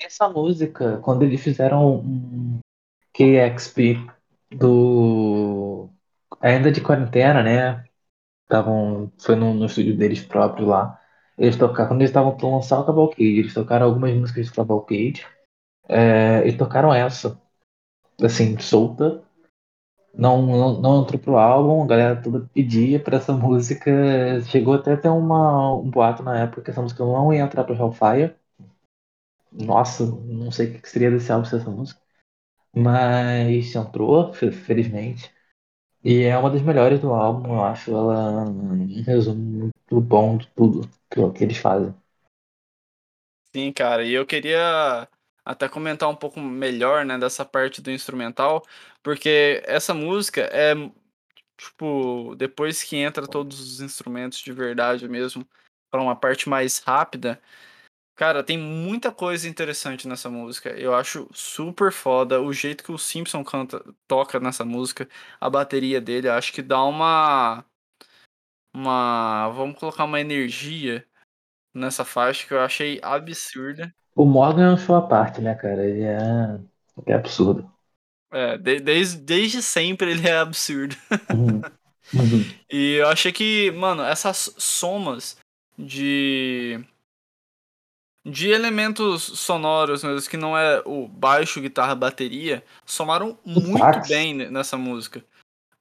[0.00, 2.60] Essa música, quando eles fizeram um
[3.12, 3.98] KXP
[4.50, 5.90] do.
[6.40, 7.84] Ainda de quarentena, né?
[8.48, 10.98] Tavam, foi no, no estúdio deles próprio lá.
[11.36, 15.26] Eles tocaram, quando eles estavam para lançar o Cavalcade, eles tocaram algumas músicas do Cavalcade
[15.90, 17.38] é, e tocaram essa,
[18.22, 19.22] assim, solta.
[20.16, 23.90] Não, não, não entrou pro álbum, a galera toda pedia pra essa música.
[24.46, 27.64] Chegou até a ter uma, um boato na época que essa música não ia entrar
[27.64, 28.34] pro Hellfire.
[29.52, 32.00] Nossa, não sei o que seria desse álbum sem essa música.
[32.74, 35.32] Mas entrou, fe- felizmente.
[36.04, 39.40] E é uma das melhores do álbum, eu acho ela um resumo
[39.90, 41.94] muito bom de tudo que, que eles fazem.
[43.54, 45.08] Sim, cara, e eu queria
[45.46, 48.62] até comentar um pouco melhor, né, dessa parte do instrumental,
[49.02, 50.74] porque essa música é,
[51.56, 55.46] tipo, depois que entra todos os instrumentos de verdade mesmo,
[55.90, 57.40] para uma parte mais rápida,
[58.16, 60.70] cara, tem muita coisa interessante nessa música.
[60.70, 65.08] Eu acho super foda o jeito que o Simpson canta, toca nessa música,
[65.40, 67.64] a bateria dele, acho que dá uma
[68.74, 71.06] uma, vamos colocar uma energia
[71.74, 73.94] nessa faixa que eu achei absurda.
[74.16, 75.84] O Morgan é um show à parte, né, cara?
[75.86, 76.58] Ele é,
[77.06, 77.70] é absurdo.
[78.32, 80.96] É, de- desde, desde sempre ele é absurdo.
[81.32, 81.60] Uhum.
[82.14, 82.54] Uhum.
[82.70, 85.36] E eu achei que, mano, essas somas
[85.78, 86.80] de.
[88.24, 94.08] de elementos sonoros mesmo, que não é o baixo, guitarra, bateria, somaram O muito sax,
[94.08, 95.24] bem ne- nessa música.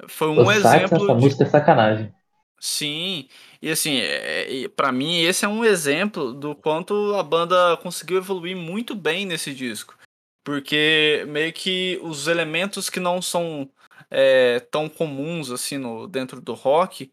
[0.07, 1.21] Foi o um sax exemplo nessa de.
[1.21, 2.13] música é sacanagem.
[2.59, 3.27] Sim,
[3.65, 8.55] e assim, é, para mim esse é um exemplo do quanto a banda conseguiu evoluir
[8.55, 9.97] muito bem nesse disco.
[10.43, 13.67] Porque meio que os elementos que não são
[14.11, 17.11] é, tão comuns assim no, dentro do rock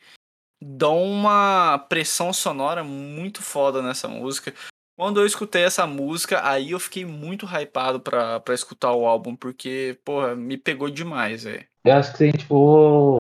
[0.63, 4.53] dão uma pressão sonora muito foda nessa música.
[4.95, 9.35] Quando eu escutei essa música, aí eu fiquei muito hypado pra, pra escutar o álbum,
[9.35, 11.65] porque, porra, me pegou demais, velho.
[11.83, 13.17] Eu acho que se a gente for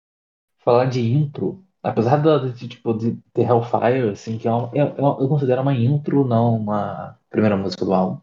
[0.59, 4.87] falar de intro, apesar de, de, tipo, de ter Hellfire, assim, que é um, eu,
[4.97, 8.21] eu, eu considero uma intro, não uma primeira música do álbum.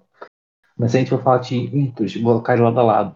[0.77, 3.15] Mas se a gente for falar de intros, vou colocar ele lado a lado.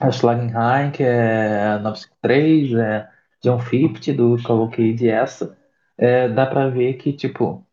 [0.00, 3.08] A Schlagenheim, que é 953, é
[3.42, 5.56] John 50 do Cavalcade e essa.
[5.98, 7.64] É, dá pra ver que, tipo,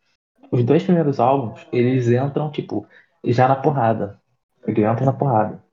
[0.51, 2.87] os dois primeiros álbuns, eles entram, tipo,
[3.25, 4.19] já na porrada.
[4.67, 5.63] Ele entra na porrada.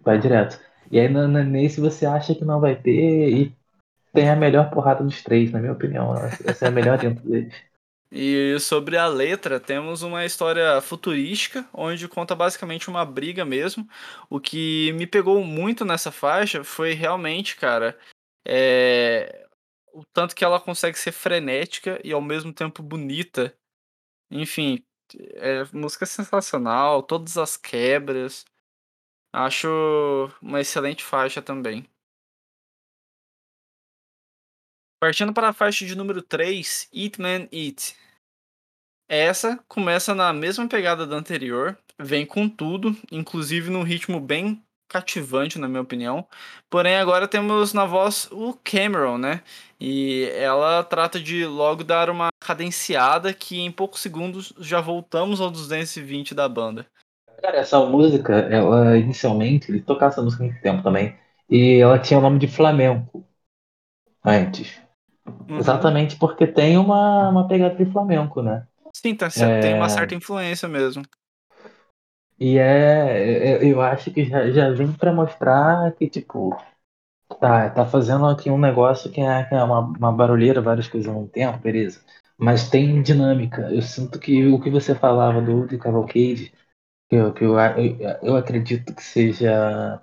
[0.00, 0.60] Vai direto.
[0.90, 3.55] E aí nesse você acha que não vai ter e
[4.16, 6.14] tem a melhor porrada dos três, na minha opinião.
[6.44, 7.54] Essa é a melhor dentro deles.
[8.18, 13.86] E sobre a letra, temos uma história futurística, onde conta basicamente uma briga mesmo.
[14.30, 17.98] O que me pegou muito nessa faixa foi realmente, cara,
[18.46, 19.46] é...
[19.92, 23.52] o tanto que ela consegue ser frenética e ao mesmo tempo bonita.
[24.30, 24.84] Enfim,
[25.34, 28.44] é música sensacional, todas as quebras.
[29.32, 31.86] Acho uma excelente faixa também.
[34.98, 37.94] Partindo para a faixa de número 3, Eat Man Eat.
[39.08, 45.58] Essa começa na mesma pegada da anterior, vem com tudo, inclusive num ritmo bem cativante,
[45.58, 46.26] na minha opinião.
[46.70, 49.42] Porém, agora temos na voz o Cameron, né?
[49.78, 55.50] E ela trata de logo dar uma cadenciada que em poucos segundos já voltamos ao
[55.50, 56.86] 220 da banda.
[57.42, 61.16] Cara, essa música, ela inicialmente, ele tocava essa música há muito tempo também,
[61.50, 63.24] e ela tinha o nome de Flamenco
[64.24, 64.85] antes.
[65.26, 65.58] Uhum.
[65.58, 68.66] Exatamente porque tem uma, uma pegada de flamenco, né?
[68.94, 69.60] Sim, tá, é...
[69.60, 71.04] tem uma certa influência mesmo.
[72.38, 76.54] E é, eu acho que já, já vem para mostrar que, tipo,
[77.40, 81.08] tá, tá fazendo aqui um negócio que é, que é uma, uma barulheira, várias coisas
[81.08, 82.02] ao mesmo tempo, beleza.
[82.38, 83.62] Mas tem dinâmica.
[83.72, 86.52] Eu sinto que o que você falava do, do Cavalcade,
[87.10, 90.02] que, eu, que eu, eu, eu acredito que seja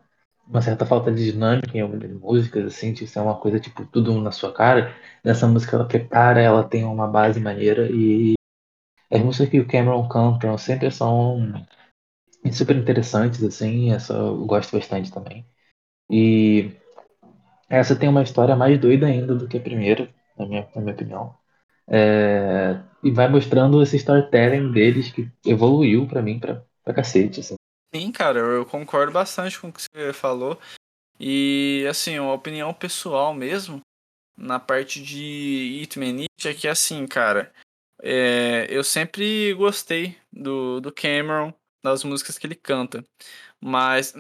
[0.54, 4.20] uma certa falta de dinâmica em algumas músicas, assim, de ser uma coisa, tipo, tudo
[4.22, 4.96] na sua cara.
[5.24, 8.36] Nessa música ela prepara, ela tem uma base maneira e
[9.12, 11.54] as músicas que o Cameron canta sempre são
[12.52, 15.46] super interessantes, assim, essa eu gosto bastante também.
[16.12, 16.72] E
[17.70, 20.94] essa tem uma história mais doida ainda do que a primeira, na minha, na minha
[20.94, 21.36] opinião.
[21.88, 27.56] É, e vai mostrando esse storytelling deles que evoluiu para mim pra, pra cacete, assim.
[27.96, 30.60] Sim, cara, eu concordo bastante com o que você falou.
[31.20, 33.82] E, assim, uma opinião pessoal mesmo,
[34.38, 37.54] na parte de Hitman é que, assim, cara,
[38.02, 41.54] é, eu sempre gostei do, do Cameron,
[41.84, 43.04] das músicas que ele canta.
[43.62, 44.14] Mas,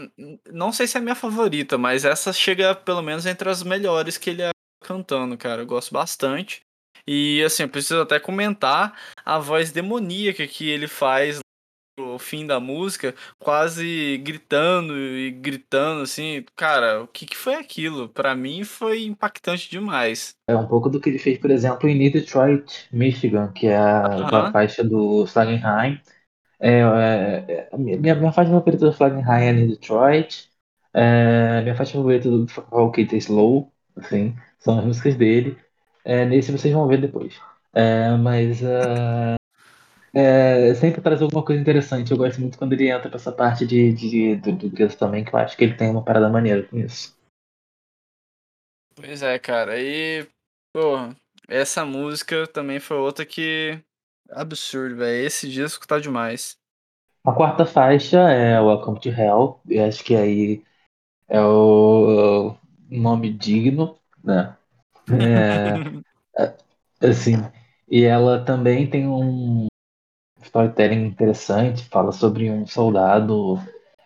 [0.51, 4.17] não sei se é a minha favorita, mas essa chega pelo menos entre as melhores
[4.17, 4.51] que ele é
[4.83, 5.63] cantando, cara.
[5.63, 6.61] Eu gosto bastante.
[7.07, 11.39] E, assim, eu preciso até comentar a voz demoníaca que ele faz
[11.97, 18.09] o fim da música, quase gritando e gritando assim, cara, o que, que foi aquilo?
[18.09, 20.35] Para mim foi impactante demais.
[20.47, 24.51] É um pouco do que ele fez, por exemplo, em Detroit, Michigan, que é a,
[24.51, 25.99] faixa do Slagenheim.
[26.59, 30.49] É, é, é, minha, minha faixa favorita do Slagenheim é em Detroit.
[30.93, 35.57] É, minha faixa favorita do Falkate é Slow, assim, são as músicas dele.
[36.03, 37.39] É, nesse vocês vão ver depois.
[37.73, 39.35] É, mas uh,
[40.13, 42.11] é, sempre traz alguma coisa interessante.
[42.11, 45.33] Eu gosto muito quando ele entra pra essa parte de, de, do, do também, que
[45.33, 47.17] eu acho que ele tem uma parada maneira com isso.
[48.95, 49.81] Pois é, cara.
[49.81, 50.27] E,
[50.71, 50.97] pô,
[51.47, 53.79] essa música também foi outra que.
[54.29, 55.25] Absurdo, velho.
[55.25, 56.57] Esse disco tá demais.
[57.25, 59.59] A quarta faixa é Welcome to Hell.
[59.67, 60.63] Eu acho que aí
[61.27, 62.55] é o
[62.89, 64.55] nome digno, né?
[65.09, 65.77] É,
[66.43, 67.35] é, assim.
[67.89, 69.67] E ela também tem um,
[70.43, 73.59] storytelling interessante, fala sobre um soldado,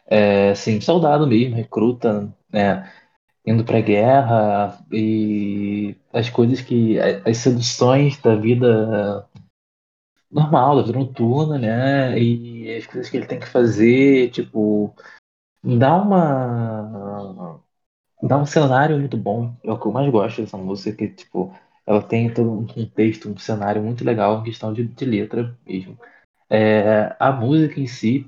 [0.08, 2.92] é, assim, soldado mesmo, recruta, né,
[3.46, 9.28] indo pra guerra e as coisas que, as seduções da vida
[10.32, 14.94] normal, da vida noturna, né, e as coisas que ele tem que fazer, tipo,
[15.64, 17.62] dá uma
[18.22, 21.54] dá um cenário muito bom, é o que eu mais gosto dessa música, que, tipo,
[21.86, 25.98] ela tem todo um contexto, um cenário muito legal, questão de, de letra mesmo.
[26.50, 28.26] É, a música em si,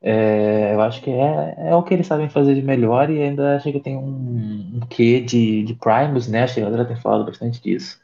[0.00, 3.56] é, eu acho que é, é o que eles sabem fazer de melhor e ainda
[3.56, 6.44] acho que tem um, um quê de, de Primus, né?
[6.44, 8.00] Acho que a galera tem falado bastante disso.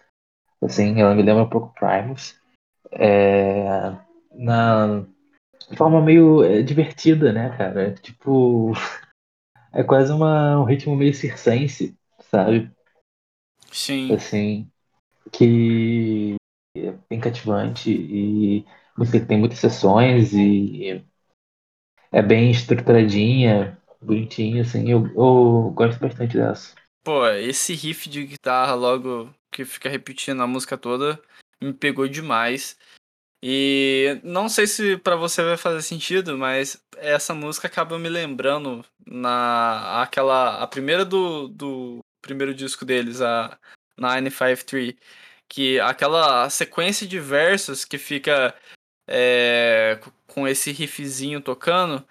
[0.61, 2.37] Assim, ela me lembra um pouco Primus.
[2.91, 3.93] É,
[4.33, 5.05] na
[5.77, 7.95] forma meio é, divertida, né, cara?
[7.95, 8.73] Tipo,
[9.73, 11.97] é quase uma, um ritmo meio circense,
[12.31, 12.71] sabe?
[13.71, 14.13] Sim.
[14.13, 14.71] Assim,
[15.31, 16.35] que
[16.77, 18.65] é bem cativante e
[18.97, 21.05] você tem muitas sessões e
[22.13, 24.91] é bem estruturadinha, bonitinha, assim.
[24.91, 26.75] Eu, eu gosto bastante dessa.
[27.03, 31.21] Pô, esse riff de guitarra logo que fica repetindo a música toda
[31.61, 32.79] me pegou demais.
[33.43, 38.83] E não sei se para você vai fazer sentido, mas essa música acaba me lembrando
[39.07, 43.59] na aquela a primeira do, do primeiro disco deles, a
[43.99, 44.95] 953,
[45.47, 48.55] que aquela sequência de versos que fica
[49.07, 52.05] é, com esse riffzinho tocando,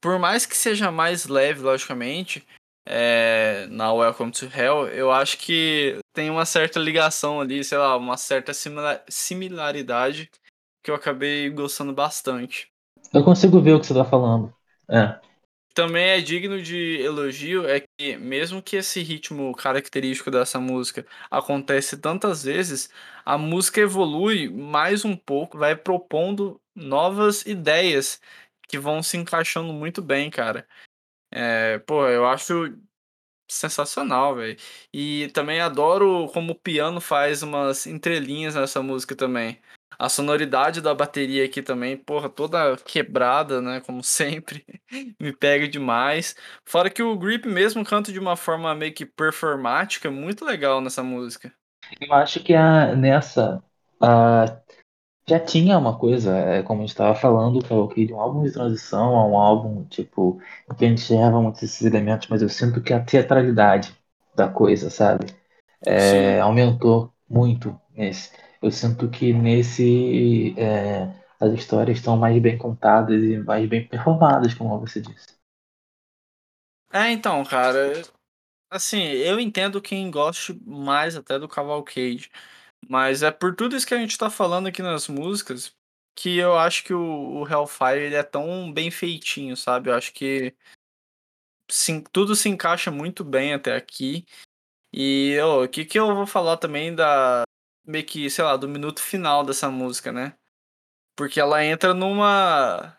[0.00, 2.46] por mais que seja mais leve, logicamente,
[2.86, 7.96] é, na Welcome to Hell, eu acho que tem uma certa ligação ali, sei lá,
[7.96, 8.52] uma certa
[9.08, 10.30] similaridade
[10.82, 12.68] que eu acabei gostando bastante.
[13.12, 14.52] Eu consigo ver o que você tá falando.
[14.88, 15.20] É.
[15.74, 21.96] Também é digno de elogio é que mesmo que esse ritmo característico dessa música acontece
[21.98, 22.90] tantas vezes,
[23.24, 28.20] a música evolui mais um pouco, vai propondo novas ideias
[28.68, 30.66] que vão se encaixando muito bem, cara.
[31.32, 32.76] É, pô, eu acho
[33.50, 34.58] sensacional, velho.
[34.92, 39.60] E também adoro como o piano faz umas entrelinhas nessa música também.
[40.00, 43.82] A sonoridade da bateria aqui também, porra, toda quebrada, né?
[43.82, 44.64] Como sempre.
[45.20, 46.34] Me pega demais.
[46.64, 51.02] Fora que o Grip mesmo canta de uma forma meio que performática, muito legal nessa
[51.02, 51.52] música.
[52.00, 53.62] Eu acho que a, nessa.
[54.00, 54.58] A,
[55.28, 57.60] já tinha uma coisa, é, como a gente estava falando,
[57.92, 60.40] que de um álbum de transição a um álbum, tipo,
[60.78, 63.94] que a gente erra muitos esses elementos, mas eu sinto que a teatralidade
[64.34, 65.26] da coisa, sabe?
[65.84, 68.32] É, aumentou muito nesse.
[68.62, 71.04] Eu sinto que nesse é,
[71.40, 75.40] as histórias estão mais bem contadas e mais bem performadas, como você disse.
[76.92, 78.02] É, então, cara,
[78.70, 82.30] assim, eu entendo quem goste mais até do Cavalcade,
[82.88, 85.74] mas é por tudo isso que a gente tá falando aqui nas músicas
[86.16, 89.90] que eu acho que o, o Hellfire ele é tão bem feitinho, sabe?
[89.90, 90.54] Eu acho que
[91.70, 94.24] sim, tudo se encaixa muito bem até aqui.
[94.92, 97.44] E o que, que eu vou falar também da,
[97.90, 100.34] meio que, sei lá, do minuto final dessa música, né?
[101.16, 102.96] Porque ela entra numa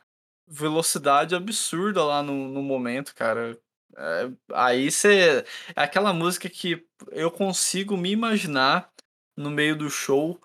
[0.47, 3.58] velocidade absurda lá no, no momento, cara.
[3.97, 5.45] É, aí você.
[5.75, 8.89] É aquela música que eu consigo me imaginar
[9.36, 10.39] no meio do show,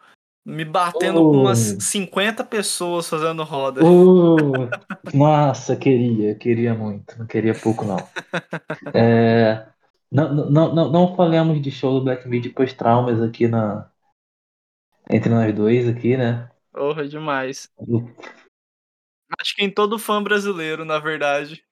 [0.44, 3.84] me batendo com umas 50 pessoas fazendo roda.
[3.84, 4.70] Uh,
[5.12, 7.96] nossa, queria, queria muito, não queria pouco não.
[8.94, 9.66] É,
[10.10, 13.90] não, não, não, não falamos de show do Black Midi pós-traumas aqui na,
[15.10, 16.50] entre nós dois aqui, né?
[16.72, 17.70] Porra, demais.
[19.40, 21.64] Acho que em todo fã brasileiro, na verdade.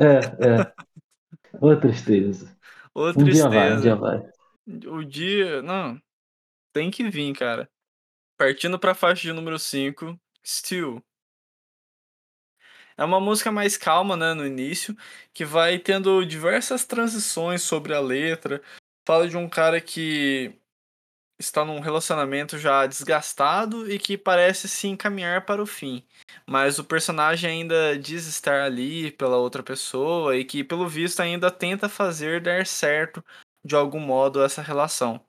[0.00, 0.72] É, é.
[1.60, 2.56] Ô tristeza.
[2.94, 3.48] Ô tristeza.
[3.48, 4.22] Um dia vai, um dia vai.
[4.86, 5.62] O dia.
[5.62, 6.00] Não.
[6.72, 7.68] Tem que vir, cara.
[8.36, 11.02] Partindo pra faixa de número 5, Still.
[12.96, 14.96] É uma música mais calma, né, no início,
[15.32, 18.60] que vai tendo diversas transições sobre a letra.
[19.06, 20.58] Fala de um cara que
[21.38, 26.04] está num relacionamento já desgastado e que parece se encaminhar para o fim.
[26.46, 31.50] Mas o personagem ainda diz estar ali pela outra pessoa e que, pelo visto, ainda
[31.50, 33.24] tenta fazer dar certo
[33.64, 35.24] de algum modo essa relação.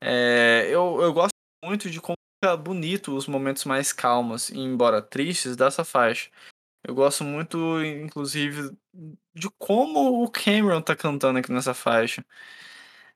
[0.00, 1.30] É, eu, eu gosto
[1.64, 6.30] muito de como fica bonito os momentos mais calmos, embora tristes, dessa faixa.
[6.84, 8.70] Eu gosto muito, inclusive,
[9.34, 12.24] de como o Cameron tá cantando aqui nessa faixa.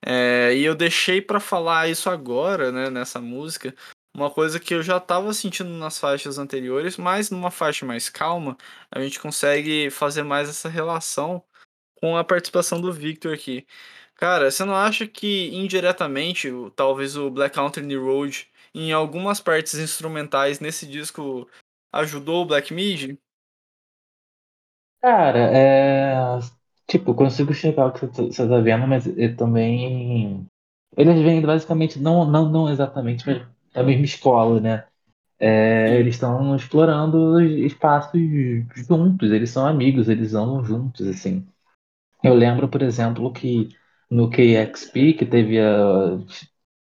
[0.04, 3.74] É, e eu deixei para falar isso agora, né, nessa música,
[4.14, 8.56] uma coisa que eu já estava sentindo nas faixas anteriores, mas numa faixa mais calma,
[8.90, 11.44] a gente consegue fazer mais essa relação
[12.00, 13.66] com a participação do Victor aqui.
[14.16, 19.74] Cara, você não acha que indiretamente, talvez o Black Country New Road, em algumas partes
[19.74, 21.48] instrumentais nesse disco,
[21.92, 23.18] ajudou o Black Midi?
[25.00, 26.59] Cara, é.
[26.90, 30.44] Tipo, consigo chegar o que você tá vendo, mas eu também.
[30.96, 34.84] Eles vêm basicamente, não, não, não exatamente, mas da mesma escola, né?
[35.38, 38.20] É, eles estão explorando espaços
[38.74, 41.46] juntos, eles são amigos, eles andam juntos, assim.
[42.24, 43.68] Eu lembro, por exemplo, que
[44.10, 46.18] no KXP, que teve a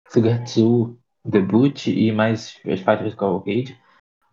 [0.10, 3.80] Sugar 2 debut e mais as faixas do Cavalcade,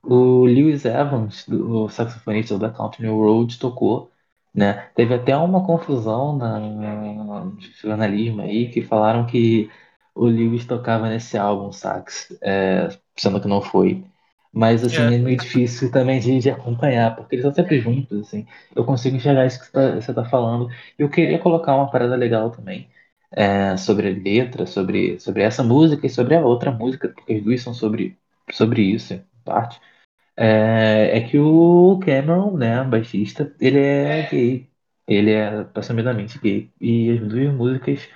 [0.02, 4.09] o Lewis Evans, o saxofonista da Country Road, tocou
[4.54, 4.88] né?
[4.94, 9.70] Teve até uma confusão na, no jornalismo aí que falaram que
[10.14, 14.04] o Lewis tocava nesse álbum sax, é, sendo que não foi.
[14.52, 18.20] Mas assim, é, é meio difícil também de, de, acompanhar, porque eles estão sempre juntos,
[18.26, 18.46] assim.
[18.74, 20.68] Eu consigo enxergar isso que você está tá falando.
[20.98, 22.88] Eu queria colocar uma parada legal também.
[23.32, 27.42] É, sobre a letra, sobre, sobre essa música e sobre a outra música, porque as
[27.44, 28.18] duas são sobre,
[28.50, 29.80] sobre isso, em parte.
[30.42, 34.70] É, é que o Cameron, né, baixista, ele é gay.
[35.06, 36.72] Ele é assumidamente gay.
[36.80, 38.08] E as duas músicas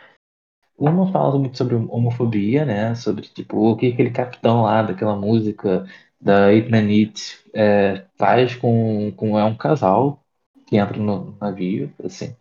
[0.78, 2.94] uma fala muito sobre homofobia, né?
[2.94, 5.86] Sobre tipo o que aquele capitão lá daquela música
[6.20, 10.24] da Eight Minutes é, faz com, com é um casal
[10.66, 12.36] que entra no navio, assim.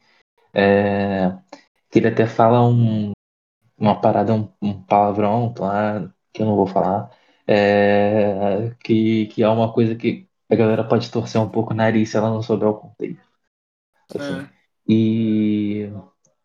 [0.53, 1.31] É,
[1.91, 3.11] que ele até fala um,
[3.77, 7.11] uma parada, um, um palavrão lá, que eu não vou falar,
[7.47, 12.09] é, que, que é uma coisa que a galera pode torcer um pouco o nariz
[12.09, 13.21] se ela não souber o contexto.
[14.15, 14.41] Assim.
[14.41, 14.49] É.
[14.87, 15.89] E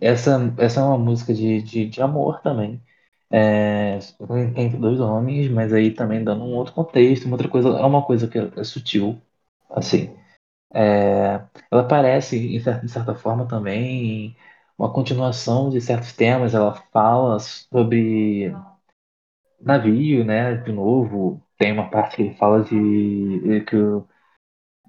[0.01, 2.82] essa, essa é uma música de, de, de amor também.
[3.30, 3.99] É,
[4.57, 8.03] entre dois homens, mas aí também dando um outro contexto, uma outra coisa, é uma
[8.05, 9.20] coisa que é, é sutil,
[9.70, 10.16] assim.
[10.72, 14.36] É, ela parece, em certa, de certa forma, também
[14.78, 16.55] uma continuação de certos temas.
[16.55, 18.55] Ela fala sobre
[19.61, 20.57] navio, né?
[20.57, 23.77] De novo, tem uma parte que ele fala de que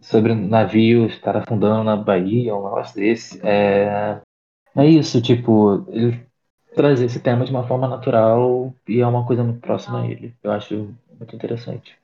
[0.02, 3.40] sobre navio estar afundando na Bahia, um negócio desse.
[3.46, 4.22] É,
[4.78, 6.26] é isso, tipo, ele
[6.76, 10.36] trazer esse tema de uma forma natural e é uma coisa muito próxima a ele.
[10.44, 11.98] Eu acho muito interessante.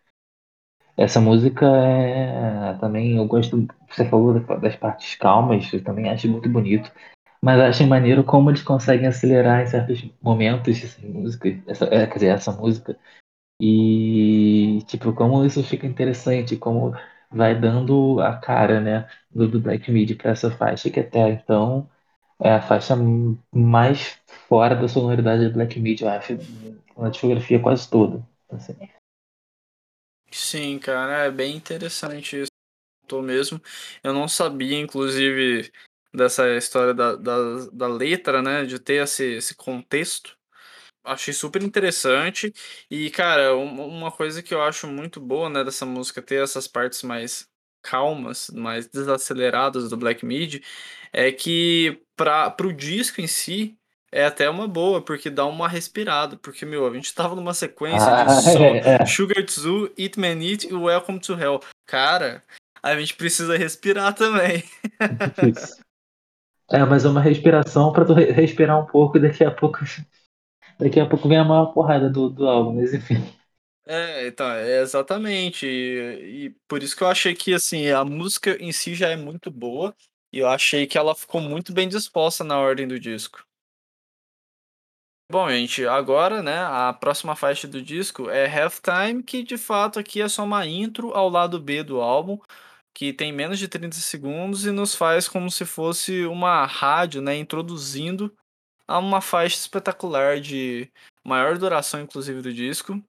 [0.97, 6.27] Essa música é também eu gosto, você falou da- das partes calmas, eu também acho
[6.29, 6.91] muito bonito,
[7.45, 12.15] mas acho maneiro como eles conseguem acelerar em certos momentos essa música, essa, é, quer
[12.15, 12.97] dizer, essa música
[13.61, 16.95] e tipo como isso fica interessante, como
[17.29, 21.87] vai dando a cara, né, do, do Black Midi para essa faixa que até então
[22.41, 22.95] é a faixa
[23.53, 24.19] mais
[24.49, 26.33] fora da sonoridade do Black Midi, eu acho,
[26.97, 28.27] na discografia quase toda.
[28.49, 28.75] assim.
[30.31, 32.55] Sim, cara, é bem interessante isso
[33.05, 33.61] tô mesmo.
[34.03, 35.71] Eu não sabia, inclusive,
[36.15, 37.37] dessa história da, da,
[37.71, 38.63] da letra, né?
[38.65, 40.35] De ter esse, esse contexto.
[41.03, 42.51] Achei super interessante.
[42.89, 46.67] E, cara, um- uma coisa que eu acho muito boa, né, dessa música ter essas
[46.67, 47.47] partes mais
[47.83, 50.63] calmas, mais desaceleradas do Black Midi,
[51.13, 53.77] é que para pro disco em si
[54.11, 56.37] é até uma boa, porque dá uma respirada.
[56.37, 59.05] Porque, meu, a gente tava numa sequência de Ah, só é, é.
[59.05, 61.59] Sugar Tzu, Eat Man Eat e Welcome to Hell.
[61.85, 62.41] Cara,
[62.81, 64.63] a gente precisa respirar também.
[66.71, 69.79] É, mas é uma respiração pra tu re- respirar um pouco e daqui a pouco,
[70.79, 73.17] daqui a pouco vem a maior porrada do, do álbum, mas enfim.
[73.87, 75.65] É, então, é exatamente.
[75.67, 79.15] E, e por isso que eu achei que assim, a música em si já é
[79.15, 79.95] muito boa
[80.33, 83.45] e eu achei que ela ficou muito bem disposta na ordem do disco.
[85.31, 90.21] Bom, gente, agora, né, a próxima faixa do disco é Halftime, que de fato aqui
[90.21, 92.37] é só uma intro ao lado B do álbum,
[92.95, 97.35] que tem menos de 30 segundos e nos faz como se fosse uma rádio, né,
[97.37, 98.33] introduzindo
[98.87, 100.89] a uma faixa espetacular de
[101.21, 103.03] maior duração, inclusive, do disco.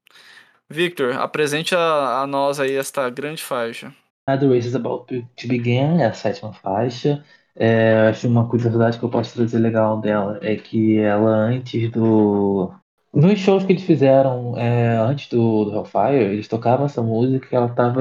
[0.69, 3.95] Victor, apresente a, a nós aí esta grande faixa.
[4.27, 7.25] The Race is About to Begin é a sétima faixa.
[7.55, 12.75] É, acho uma curiosidade que eu posso trazer legal dela é que ela antes do.
[13.13, 17.69] Nos shows que eles fizeram é, antes do, do Hellfire, eles tocavam essa música ela
[17.75, 18.01] tava.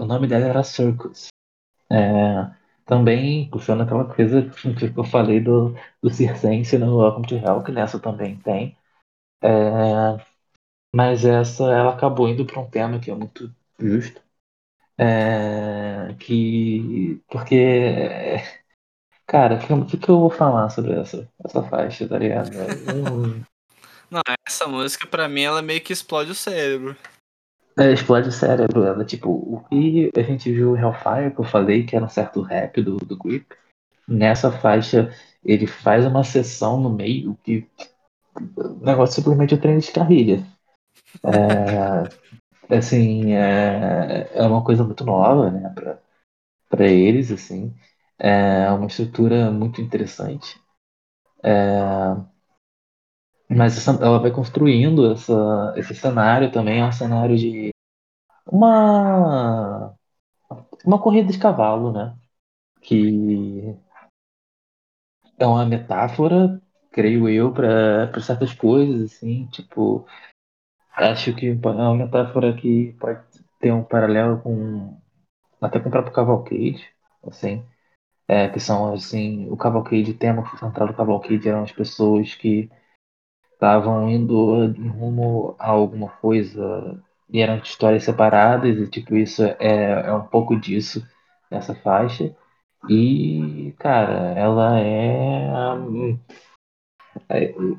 [0.00, 1.28] O nome dela era Circus.
[1.90, 2.50] É,
[2.86, 4.42] também puxando aquela coisa
[4.78, 8.76] que eu falei do, do Circense no Welcome to Hell, que nessa também tem.
[9.42, 10.18] É,
[10.94, 14.20] mas essa ela acabou indo para um tema que é muito justo.
[14.98, 18.42] É, que porque
[19.26, 22.52] cara, o que, que eu vou falar sobre essa, essa faixa, tá ligado?
[22.54, 23.51] Eu-
[24.12, 26.94] Não, essa música pra mim ela meio que explode o cérebro.
[27.78, 28.84] é, explode o cérebro.
[28.84, 32.42] Ela, tipo, o que a gente viu Hellfire, que eu falei que era um certo
[32.42, 33.46] rap do, do Grip,
[34.08, 35.10] nessa faixa
[35.44, 37.68] ele faz uma sessão no meio que
[38.56, 40.44] o negócio simplesmente o trem descarrilha.
[41.24, 42.22] É,
[42.76, 45.98] assim, é, é uma coisa muito nova, né, pra,
[46.70, 47.74] pra eles, assim.
[48.18, 50.60] É uma estrutura muito interessante.
[53.54, 57.70] Mas essa- ela vai construindo essa, esse cenário também, é um cenário de
[58.50, 59.94] uma,
[60.84, 62.16] uma corrida de cavalo, né?
[62.82, 63.76] Que
[65.38, 70.06] é uma metáfora, creio eu, para certas coisas, assim, tipo,
[70.94, 73.22] acho que é uma metáfora que pode
[73.60, 74.96] ter um paralelo com
[75.60, 76.88] até com o próprio Cavalcade,
[77.26, 77.64] assim,
[78.28, 82.70] é, que são assim, o Cavalcade, o tema central do Cavalcade eram as pessoas que
[83.62, 87.00] estavam indo rumo a alguma coisa
[87.30, 91.06] e eram histórias separadas e tipo isso é, é um pouco disso
[91.48, 92.34] nessa faixa
[92.90, 96.18] e cara ela é hum,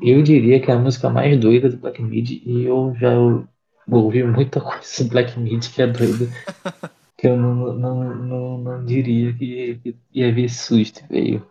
[0.02, 3.12] eu diria que é a música mais doida do Black Midi e eu já
[3.92, 6.28] ouvi muita coisa do Black Midi que é doida
[7.20, 11.46] que eu não, não, não, não diria que, que ia vir susto veio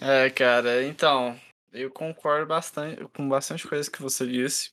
[0.00, 1.38] É, cara, então.
[1.72, 4.72] Eu concordo bastante com bastante coisa que você disse.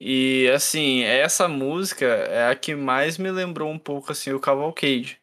[0.00, 5.21] E assim, essa música é a que mais me lembrou um pouco assim o Cavalcade.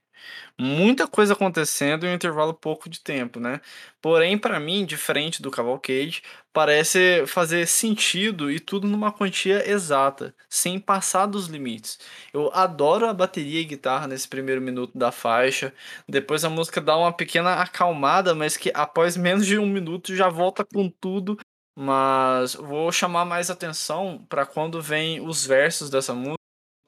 [0.62, 3.62] Muita coisa acontecendo em um intervalo pouco de tempo, né.
[4.02, 10.78] Porém, pra mim, diferente do Cavalcade, parece fazer sentido e tudo numa quantia exata, sem
[10.78, 11.98] passar dos limites.
[12.34, 15.74] Eu adoro a bateria e guitarra nesse primeiro minuto da faixa,
[16.08, 20.28] depois a música dá uma pequena acalmada, mas que após menos de um minuto já
[20.28, 21.38] volta com tudo.
[21.82, 26.36] Mas vou chamar mais atenção pra quando vem os versos dessa música,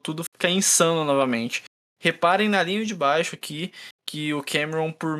[0.02, 1.62] tudo fica insano novamente.
[2.02, 3.72] Reparem na linha de baixo aqui,
[4.04, 5.18] que o Cameron por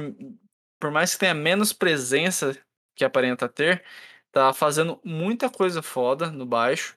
[0.81, 2.59] por mais que tenha menos presença
[2.97, 3.85] que aparenta ter,
[4.33, 6.97] tá fazendo muita coisa foda no baixo.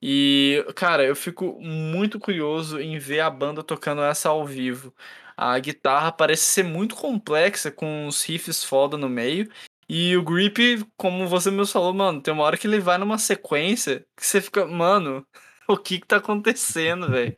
[0.00, 4.94] E, cara, eu fico muito curioso em ver a banda tocando essa ao vivo.
[5.36, 9.50] A guitarra parece ser muito complexa, com uns riffs foda no meio.
[9.88, 13.18] E o Grip, como você mesmo falou, mano, tem uma hora que ele vai numa
[13.18, 15.26] sequência que você fica, mano,
[15.68, 17.36] o que que tá acontecendo, velho?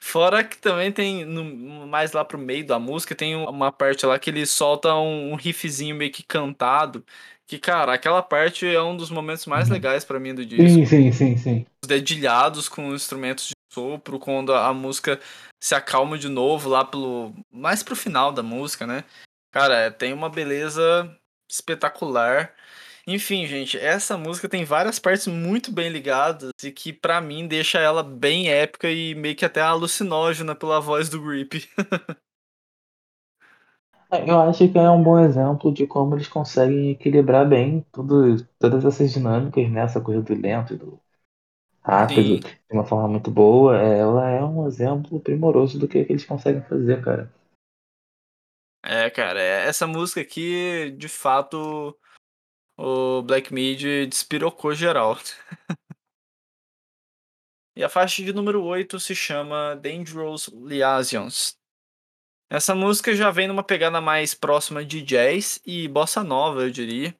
[0.00, 4.18] Fora que também tem, no, mais lá pro meio da música, tem uma parte lá
[4.18, 7.04] que ele solta um, um riffzinho meio que cantado.
[7.46, 9.74] Que, cara, aquela parte é um dos momentos mais Uhum.
[9.74, 10.68] legais pra mim do disco.
[10.68, 11.66] Sim, sim, sim, sim.
[11.82, 15.20] Os dedilhados com instrumentos de sopro, quando a música
[15.62, 17.32] se acalma de novo lá pelo.
[17.52, 19.04] mais pro final da música, né?
[19.52, 21.10] Cara, tem uma beleza
[21.50, 22.52] espetacular.
[23.08, 27.78] Enfim, gente, essa música tem várias partes muito bem ligadas e que pra mim deixa
[27.78, 31.68] ela bem épica e meio que até alucinógena pela voz do Grip.
[34.10, 38.36] É, Eu acho que é um bom exemplo de como eles conseguem equilibrar bem tudo,
[38.58, 39.80] todas essas dinâmicas, né?
[39.82, 41.00] Essa coisa do lento e do
[41.82, 43.76] rápido, Sim, de uma forma muito boa.
[43.78, 47.32] Ela é um exemplo primoroso do que, que eles conseguem fazer, cara.
[48.82, 51.96] é, cara, é- essa música aqui, de fato,
[52.76, 55.18] o Black Midi despirocou geral.
[57.76, 61.58] E a faixa de número 8 se chama Dangerous Liaisons.
[62.48, 67.14] Essa música já vem numa pegada mais próxima de jazz e bossa nova, eu diria.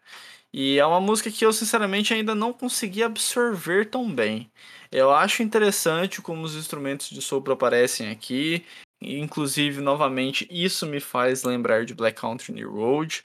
[0.52, 4.50] E é uma música que eu sinceramente ainda não consegui absorver tão bem.
[4.90, 8.64] Eu acho interessante como os instrumentos de sopro aparecem aqui.
[9.00, 13.22] Inclusive, novamente, isso me faz lembrar de Black Country New Road.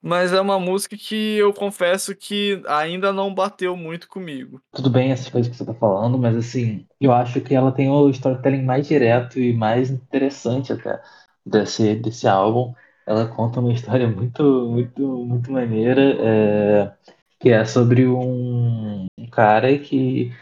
[0.00, 4.60] Mas é uma música que eu confesso que ainda não bateu muito comigo.
[4.72, 7.90] Tudo bem essas coisas que você tá falando, mas assim, eu acho que ela tem
[7.90, 11.02] o storytelling mais direto e mais interessante até
[11.44, 12.72] desse, desse álbum.
[13.06, 16.92] Ela conta uma história muito, muito, muito maneira, é,
[17.40, 20.32] que é sobre um, um cara que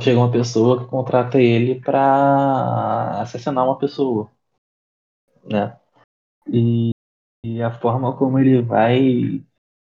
[0.00, 4.30] chega uma pessoa que contrata ele para assassinar uma pessoa,
[5.44, 5.76] né?
[6.52, 6.92] E,
[7.44, 9.42] e a forma como ele vai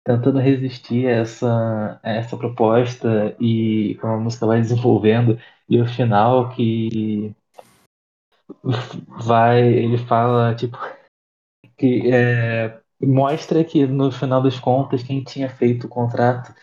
[0.05, 5.39] tentando resistir a essa, a essa proposta e como a música vai desenvolvendo
[5.69, 7.35] e o final que
[9.25, 10.77] vai ele fala tipo
[11.77, 16.55] que é, mostra que no final das contas quem tinha feito o contrato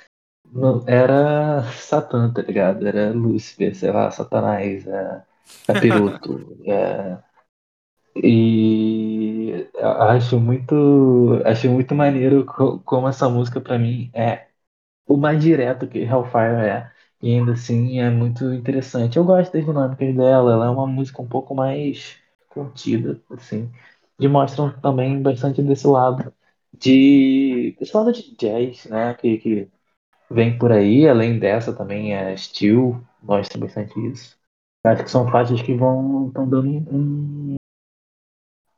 [0.51, 2.87] não- era Satã, tá ligado?
[2.87, 5.23] Era Lúcifer, sei lá, Satanás, é,
[5.67, 6.57] Capiroto.
[6.67, 7.17] é,
[8.15, 9.12] e
[9.73, 10.75] eu acho muito,
[11.45, 14.47] acho muito maneiro co- como essa música pra mim é
[15.07, 16.91] o mais direto que Hellfire é.
[17.21, 19.17] E ainda assim é muito interessante.
[19.17, 22.17] Eu gosto das dinâmicas dela, ela é uma música um pouco mais
[22.49, 23.71] contida, assim.
[24.19, 26.33] E mostram também bastante desse lado
[26.73, 27.75] de.
[27.79, 29.13] desse lado de jazz, né?
[29.15, 29.69] Que, que
[30.29, 34.37] vem por aí, além dessa também é Steel, mostra bastante isso.
[34.83, 37.55] Acho que são faixas que vão estão dando um,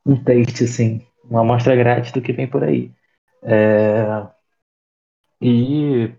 [0.06, 2.92] um taste, assim, uma amostra grátis do que vem por aí.
[3.42, 4.06] É,
[5.40, 6.14] e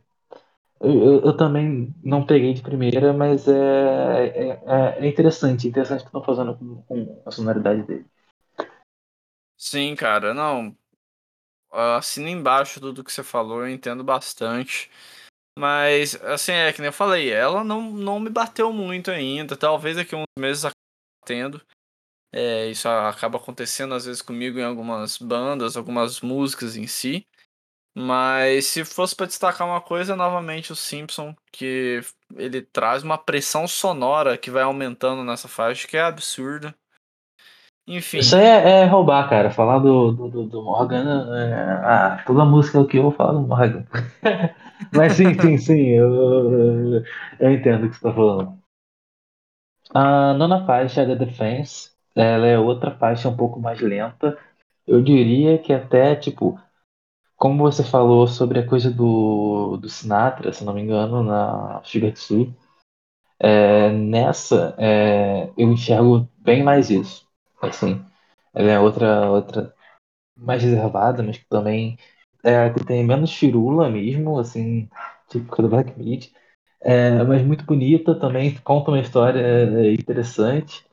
[0.82, 6.08] Eu, eu- também não peguei de primeira, mas é, é, é é interessante, interessante que
[6.08, 8.06] estão fazendo com, com a sonoridade dele.
[9.58, 10.76] Sim, cara, não.
[11.72, 14.90] Assina embaixo tudo que você falou, eu entendo bastante.
[15.58, 19.58] Mas, assim, é que nem eu falei, ela não, não me bateu muito ainda.
[19.58, 20.76] Talvez daqui a uns meses acabe
[21.26, 21.62] tendo.
[22.32, 27.26] É, isso acaba acontecendo às vezes comigo em algumas bandas, algumas músicas em si.
[27.96, 32.02] Mas se fosse pra destacar uma coisa, novamente o Simpson, que
[32.36, 36.76] ele traz uma pressão sonora que vai aumentando nessa faixa, que é absurda.
[38.16, 39.52] Isso Enfim, aí é, é roubar, cara.
[39.52, 41.28] Falar do, do, do- Morgan.
[41.36, 41.54] é,
[41.86, 43.86] ah, toda música que eu vou falar do Morgan.
[44.92, 45.90] Mas sim, sim, sim.
[45.90, 47.04] Eu,
[47.40, 48.58] eu, entendo o que você está falando.
[49.94, 51.92] A nona faixa é The Defense.
[52.18, 54.38] Ela é outra faixa um pouco mais lenta.
[54.88, 56.60] Eu diria que até, tipo,
[57.38, 61.82] como você falou sobre a coisa do, do Sinatra, se não me engano, na
[62.16, 62.54] Sul,
[63.60, 67.28] é, nessa é, eu enxergo bem mais isso.
[67.62, 68.04] Assim,
[68.54, 69.74] ela é outra, outra
[70.38, 71.98] mais reservada, mas que também
[72.44, 74.90] é, que tem menos firula mesmo, assim,
[75.30, 76.28] tipo do Black Mid.
[76.82, 80.87] É, mas muito bonita também, conta uma história é, interessante.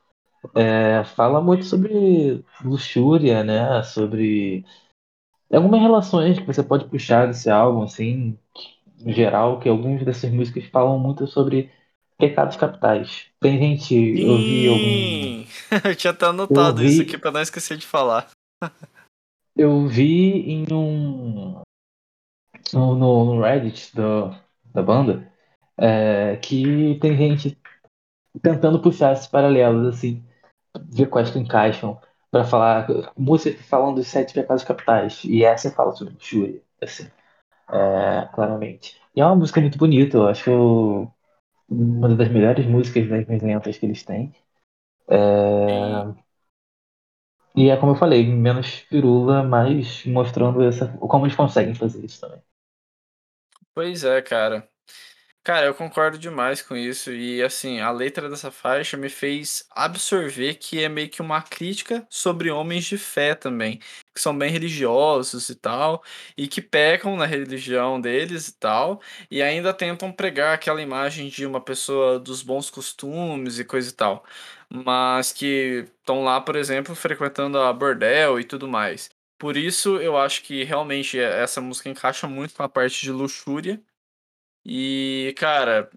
[0.55, 3.83] É, fala muito sobre luxúria, né?
[3.83, 4.65] Sobre
[5.53, 8.39] algumas relações que você pode puxar desse álbum, assim,
[9.01, 11.71] em geral, que algumas dessas músicas falam muito sobre
[12.19, 13.27] pecados capitais.
[13.41, 14.81] Tem gente, eu vi algum.
[14.81, 15.47] Sim!
[15.85, 18.31] Eu tinha até anotado isso aqui pra não esquecer de falar.
[19.57, 21.63] eu vi em um.
[22.73, 24.35] No, no no Reddit do,
[24.73, 25.31] da banda,
[25.77, 27.59] é, que tem gente
[28.43, 30.25] tentando puxar esses paralelos, assim,
[30.91, 32.01] ver quais que encaixam,
[32.31, 32.87] pra falar.
[33.17, 37.09] Música falando dos sete pecados capitais, e essa fala sobre luxúria, assim,
[37.71, 39.01] é, claramente.
[39.15, 41.09] E é uma música muito bonita, eu acho
[41.69, 44.33] uma das melhores músicas das mais lentas que eles têm.
[45.09, 46.25] Sim.
[47.57, 52.21] E é como eu falei, menos firula, mas mostrando essa, como eles conseguem fazer isso
[52.21, 52.41] também.
[53.73, 54.69] Pois é, cara.
[55.47, 57.13] Cara, eu concordo demais com isso.
[57.13, 62.07] E assim, a letra dessa faixa me fez absorver que é meio que uma crítica
[62.09, 63.79] sobre homens de fé também,
[64.15, 66.03] que são bem religiosos e tal,
[66.35, 71.45] e que pecam na religião deles e tal, e ainda tentam pregar aquela imagem de
[71.45, 74.25] uma pessoa dos bons costumes e coisa e tal,
[74.71, 79.11] mas que estão lá, por exemplo, frequentando a bordel e tudo mais.
[79.39, 83.79] Por isso, eu acho que realmente essa música encaixa muito com a parte de luxúria
[84.65, 85.91] e, cara,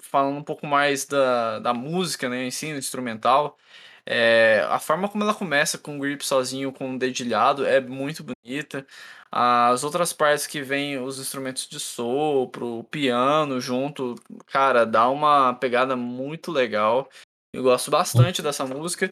[0.00, 3.58] falando um pouco mais da, da música, né, em si, no instrumental,
[4.06, 8.24] é, a forma como ela começa com o grip sozinho, com o dedilhado, é muito
[8.24, 8.86] bonita.
[9.30, 14.14] As outras partes que vem os instrumentos de sopro, o piano junto,
[14.46, 17.10] cara, dá uma pegada muito legal.
[17.52, 19.10] Eu gosto bastante dessa música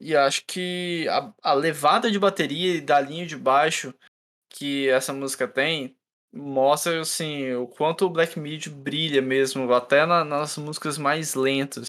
[0.00, 3.94] e acho que a, a levada de bateria e da linha de baixo
[4.50, 5.96] que essa música tem
[6.34, 11.86] mostra assim o quanto o Black Midi brilha mesmo, até na- nas músicas mais lentas.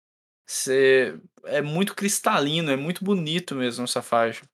[0.47, 4.45] Cê, é muito cristalino, é muito bonito mesmo essa faixa.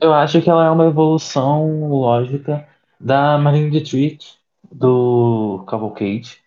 [0.00, 2.68] Eu acho que ela é uma evolução lógica
[3.00, 4.38] da Marlene Dietrich,
[4.70, 6.42] do Cavalcade,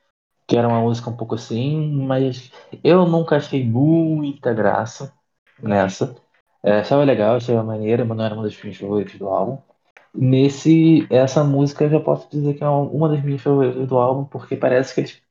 [0.48, 2.52] que era uma música um pouco assim, mas
[2.84, 5.14] eu nunca achei muita graça
[5.62, 6.16] nessa.
[6.64, 9.60] É, achava legal, achava maneira, mas não era uma das minhas favoritas do álbum.
[10.14, 14.26] Nesse, essa música eu já posso dizer que é uma das minhas favoritas do álbum,
[14.26, 15.22] porque parece que eles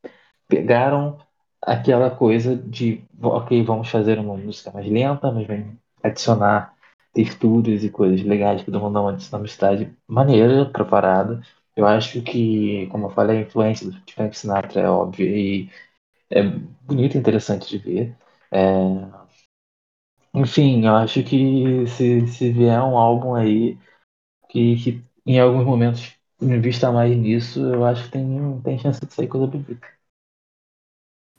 [0.48, 1.18] pegaram
[1.62, 6.74] aquela coisa de, ok, vamos fazer uma música mais lenta, mas vamos adicionar
[7.12, 11.42] texturas e coisas legais que dar uma dinamicidade maneira, preparada.
[11.76, 15.70] Eu acho que, como eu falei, a influência do Frank Sinatra é óbvia e
[16.30, 18.16] é bonito e interessante de ver.
[18.52, 18.58] É,
[20.34, 23.78] enfim, eu acho que se, se vier um álbum aí
[24.50, 29.12] que, que em alguns momentos invista mais nisso, eu acho que tem, tem chance de
[29.12, 29.86] sair coisa bonita.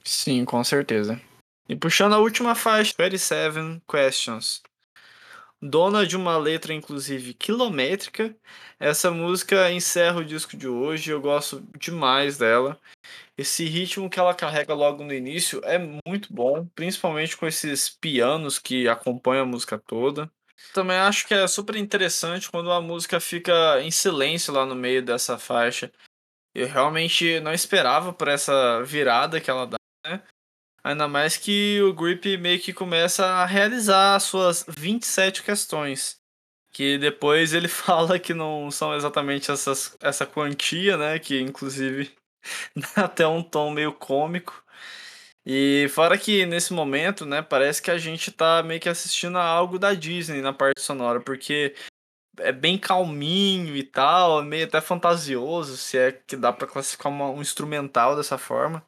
[0.04, 1.20] Sim, com certeza.
[1.70, 4.62] E puxando a última faixa, 27 Questions.
[5.62, 8.36] Dona de uma letra, inclusive, quilométrica,
[8.80, 11.12] essa música encerra o disco de hoje.
[11.12, 12.80] Eu gosto demais dela.
[13.38, 18.60] Esse ritmo que ela carrega logo no início é muito bom, principalmente com esses pianos
[18.60, 20.32] que acompanham a música toda.
[20.74, 25.04] Também acho que é super interessante quando a música fica em silêncio lá no meio
[25.04, 25.92] dessa faixa.
[26.54, 30.22] Eu realmente não esperava por essa virada que ela dá, né?
[30.84, 36.20] Ainda mais que o Grip meio que começa a realizar as suas 27 questões.
[36.74, 41.20] Que depois ele fala que não são exatamente essas, essa quantia, né?
[41.20, 42.14] Que inclusive
[42.96, 44.64] até um tom meio cômico.
[45.46, 49.44] E fora que nesse momento, né, parece que a gente tá meio que assistindo a
[49.44, 51.74] algo da Disney na parte sonora, porque
[52.38, 57.30] é bem calminho e tal, meio até fantasioso, se é que dá pra classificar uma-
[57.30, 58.86] um instrumental dessa forma.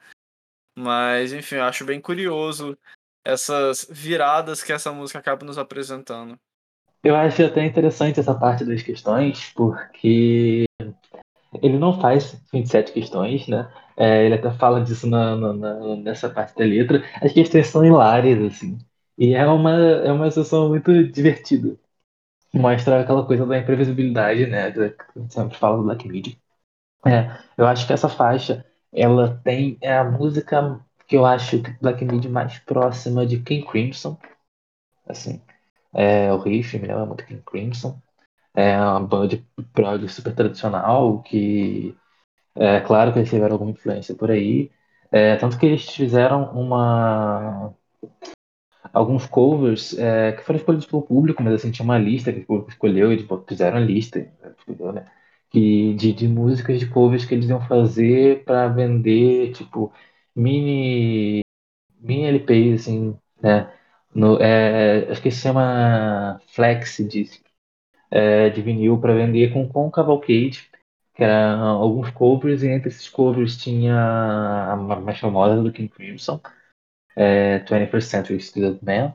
[0.77, 2.77] Mas, enfim, eu acho bem curioso
[3.25, 6.37] essas viradas que essa música acaba nos apresentando.
[7.03, 10.63] Eu acho até interessante essa parte das questões, porque
[11.61, 13.71] ele não faz 27 questões, né?
[13.97, 17.03] É, ele até fala disso na, na- na- nessa parte da letra.
[17.21, 18.77] As questões são hilárias, assim.
[19.17, 21.77] E é uma, é uma sensação muito divertida.
[22.53, 24.71] Mostra aquela coisa da imprevisibilidade, né?
[24.71, 26.39] Que sempre fala do Black Midi.
[27.05, 32.05] É, eu acho que essa faixa, ela tem é a música que eu acho Black
[32.05, 34.17] Midi mais próxima de King Crimson,
[35.07, 35.41] assim.
[35.93, 37.99] É, o riff me lembra muito King Crimson.
[38.55, 39.37] É uma banda de
[39.73, 41.95] prog super tradicional, que
[42.55, 44.71] é claro que eles tiveram alguma influência por aí.
[45.11, 47.73] É, tanto que eles fizeram uma
[48.93, 52.45] alguns covers é, que foram escolhidos pelo público, mas assim, tinha uma lista que o
[52.45, 54.19] público escolheu, eles fizeram a lista,
[54.67, 55.05] entendeu, né?
[55.49, 59.91] Que, de, de músicas de covers que eles iam fazer para vender, tipo,
[60.35, 61.41] mini,
[62.01, 63.71] mini LPs, assim, né?
[64.15, 67.42] No, é, acho que se chama Flex Disc,
[68.13, 70.69] é, de vinil para vender com, com Cavalcade,
[71.15, 76.39] que eram alguns covers, e entre esses covers tinha a mais famosa do King Crimson,
[77.15, 79.13] é, 21st Century Student Man.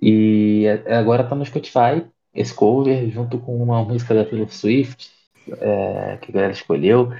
[0.00, 5.12] E agora tá no Spotify, esse cover, junto com uma música da Taylor Swift,
[5.60, 7.12] é, que a galera escolheu,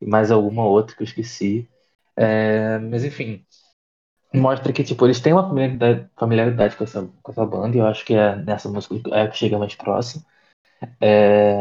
[0.00, 1.66] e mais alguma outra que eu esqueci.
[2.16, 3.44] É, mas enfim,
[4.34, 7.86] mostra que tipo, eles têm uma familiaridade, familiaridade com, essa, com essa banda, e eu
[7.86, 10.24] acho que é nessa música é que chega mais próximo.
[11.00, 11.56] É,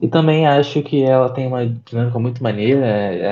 [0.00, 3.28] e também acho que ela tem uma dinâmica muito maneira, é,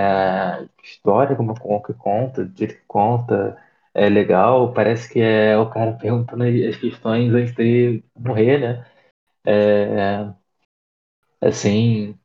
[0.62, 3.56] a história como, que conta, do jeito que conta,
[3.94, 8.86] é legal, parece que é o cara perguntando as questões antes de morrer, né?
[9.46, 10.32] É,
[11.40, 12.18] assim,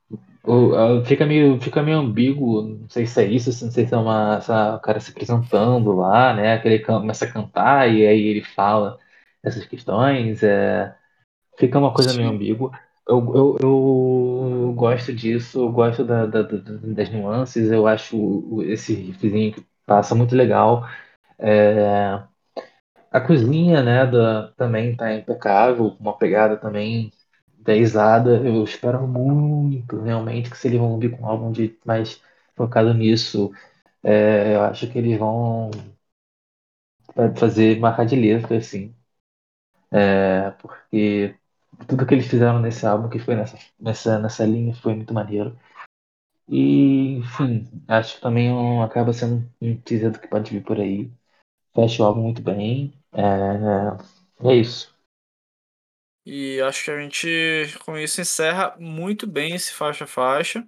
[0.43, 3.97] o, fica meio, fica meio ambíguo, não sei se é isso, não sei se é
[3.97, 6.59] uma, é o cara se apresentando lá, né?
[6.59, 8.99] Que ele começa a cantar e aí ele fala
[9.43, 10.95] essas questões, é,
[11.57, 12.31] fica uma coisa meio Sim.
[12.31, 12.71] ambígua.
[13.07, 18.93] Eu, eu, eu gosto disso, eu gosto da, da- da- das nuances, eu acho esse
[18.95, 20.87] riffzinho que passa muito legal.
[21.39, 22.23] É,
[23.11, 27.11] a cozinha, né, da, também tá impecável, uma pegada também
[27.59, 28.37] deisada.
[28.45, 32.21] Eu espero muito, realmente, que se eles vão vir com um álbum de, mais
[32.55, 33.51] focado nisso,
[34.03, 35.71] é, eu acho que eles vão
[37.39, 38.95] fazer marca de letra, assim.
[40.15, 41.35] É, porque
[41.87, 45.57] tudo que eles fizeram nesse álbum, que foi nessa, nessa, nessa linha, foi muito maneiro.
[46.47, 50.79] E, enfim, acho que também um- acaba sendo um teaser do que pode vir por
[50.79, 51.11] aí.
[51.75, 52.93] Fecha o álbum muito bem.
[53.13, 54.93] É, é isso.
[56.25, 60.65] E acho que a gente com isso encerra muito bem esse faixa a faixa.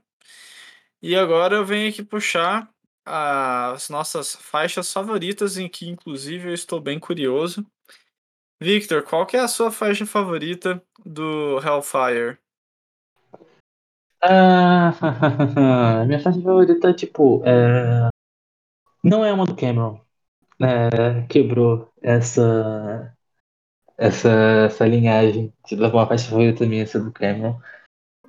[1.01, 2.69] E agora eu venho aqui puxar
[3.05, 7.65] as nossas faixas favoritas, em que inclusive eu estou bem curioso.
[8.61, 12.37] Victor, qual que é a sua faixa favorita do Hellfire?
[14.21, 14.93] Ah,
[16.07, 18.09] minha faixa favorita, tipo, é,
[19.03, 20.01] não é uma do Cameron.
[20.61, 23.15] É, quebrou essa,
[23.97, 24.29] essa,
[24.67, 27.59] essa linhagem de levar uma faixa favorita minha ser do Cameron.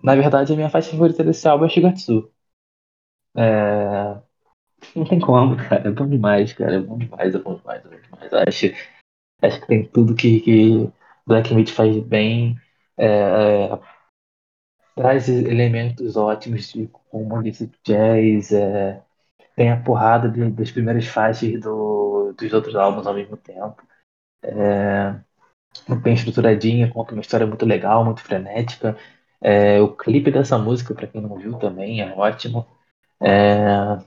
[0.03, 2.31] Na verdade, a minha faixa favorita desse álbum é Shigatsu.
[3.35, 4.21] É,
[4.97, 5.89] não tem como, cara.
[5.89, 6.77] É bom demais, cara.
[6.77, 8.33] É bom demais, é bom demais, é bom demais.
[8.33, 8.67] Eu acho,
[9.43, 10.91] acho que tem tudo que, que
[11.27, 12.57] Black Meat faz bem.
[12.99, 13.81] É, é,
[14.95, 18.53] traz elementos ótimos de, como disse jazz.
[18.53, 19.03] É,
[19.57, 23.83] tem a porrada de- das primeiras faixas do, dos outros álbuns ao mesmo tempo.
[26.03, 28.97] Bem estruturadinha, conta uma história muito legal, muito frenética.
[29.41, 32.67] É, o clipe dessa música, para quem não viu também, é ótimo.
[33.23, 33.99] É,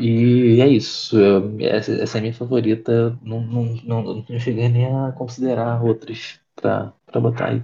[0.00, 1.16] E é isso.
[1.60, 3.18] Essa, é a minha favorita.
[3.22, 7.62] Não, não, não, não cheguei nem a considerar outras pra, pra botar aí.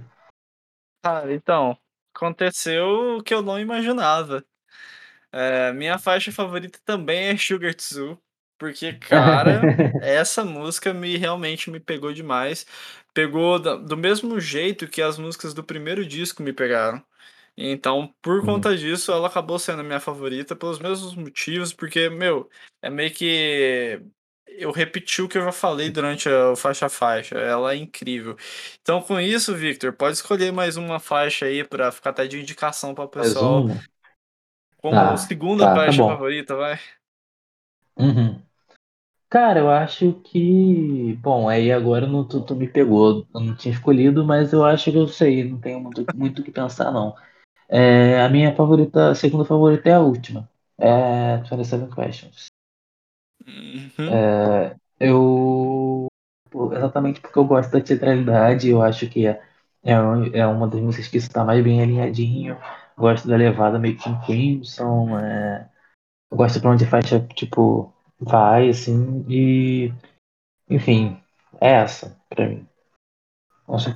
[1.03, 1.77] Cara, então,
[2.13, 4.43] aconteceu o que eu não imaginava.
[5.31, 8.17] É, minha faixa favorita também é Sugar Tzu,
[8.57, 9.61] porque, cara,
[10.01, 12.65] essa música me realmente me pegou demais.
[13.13, 17.03] Pegou do mesmo jeito que as músicas do primeiro disco me pegaram.
[17.57, 18.45] Então, por Uhum.
[18.45, 22.49] conta disso, ela acabou sendo a minha favorita pelos mesmos motivos, porque, meu,
[22.81, 24.01] é meio que
[24.47, 27.35] eu repeti o que eu já falei durante a- o faixa a faixa.
[27.37, 28.35] Ela é incrível.
[28.81, 32.93] Então, com isso, Victor, pode escolher mais uma faixa aí pra ficar até de indicação
[32.95, 33.67] para o pessoal
[34.77, 36.17] como Ah, segunda tá, tá faixa bom.
[36.17, 36.79] favorita, vai?
[37.97, 38.41] Uhum.
[39.29, 41.15] Cara, eu acho que.
[41.21, 43.27] Bom, aí agora não, tu, tu me pegou.
[43.33, 45.43] Eu não tinha escolhido, mas eu acho que eu sei.
[45.49, 47.15] Não tenho muito muito o que pensar, não.
[47.67, 50.49] É, a minha favorita, a segunda favorita é a última.
[50.77, 52.45] É 27 Questions.
[53.47, 54.09] Uhum.
[54.99, 56.07] Eu.
[56.49, 59.41] pô, Exatamente porque eu gosto da teatralidade, eu acho que é,
[59.83, 59.93] é,
[60.33, 62.57] é uma das músicas que está mais bem alinhadinho.
[62.97, 65.19] Gosto da levada meio King Crimson.
[65.19, 65.69] É,
[66.31, 69.25] eu gosto pra onde a faixa, tipo, vai, assim.
[69.29, 69.93] E,
[70.69, 71.21] enfim,
[71.59, 72.67] é essa, pra mim.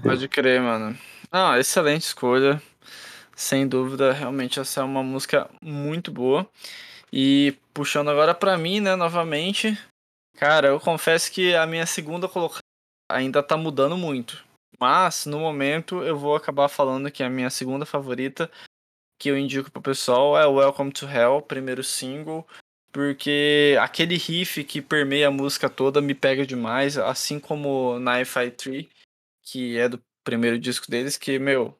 [0.03, 0.97] Pode crer, mano.
[1.31, 2.61] Ah, excelente escolha.
[3.39, 6.45] Sem dúvida, realmente essa é uma música muito boa.
[7.11, 9.79] E puxando agora pra mim, né, novamente.
[10.35, 12.59] Cara, eu confesso que a minha segunda colocação
[13.09, 14.43] ainda tá mudando muito.
[14.77, 18.51] Mas, no momento, eu vou acabar falando que a minha segunda favorita,
[19.17, 22.45] que eu indico pro pessoal, é Welcome to Hell, primeiro single.
[22.91, 28.51] Porque aquele riff que permeia a música toda me pega demais, assim como Knife Eye
[28.51, 28.89] Tree,
[29.43, 31.78] que é do primeiro disco deles, que, meu,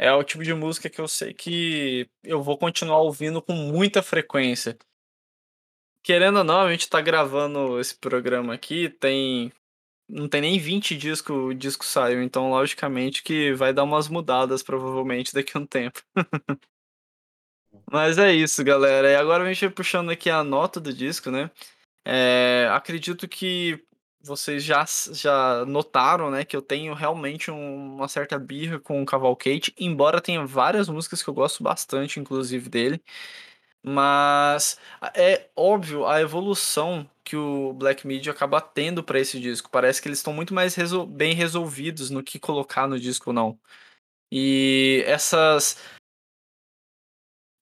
[0.00, 4.02] é o tipo de música que eu sei que eu vou continuar ouvindo com muita
[4.02, 4.78] frequência.
[6.02, 9.52] Querendo ou não, a gente tá gravando esse programa aqui, tem.
[10.08, 14.62] Não tem nem 20 discos o disco saiu, então logicamente que vai dar umas mudadas
[14.62, 16.02] provavelmente daqui a um tempo.
[17.92, 19.10] Mas é isso, galera.
[19.10, 21.50] E agora a gente vai puxando aqui a nota do disco, né?
[22.04, 23.84] É, acredito que
[24.22, 29.06] vocês já, já notaram, né, que eu tenho realmente um, uma certa birra com o
[29.06, 33.02] Cavalcade, embora tenha várias músicas que eu gosto bastante, inclusive dele.
[33.82, 34.78] Mas
[35.14, 39.70] é óbvio a evolução que o Black Media acaba tendo para esse disco.
[39.70, 43.34] Parece que eles estão muito mais resol bem resolvidos no que colocar no disco ou
[43.34, 43.58] não.
[44.32, 45.78] E essas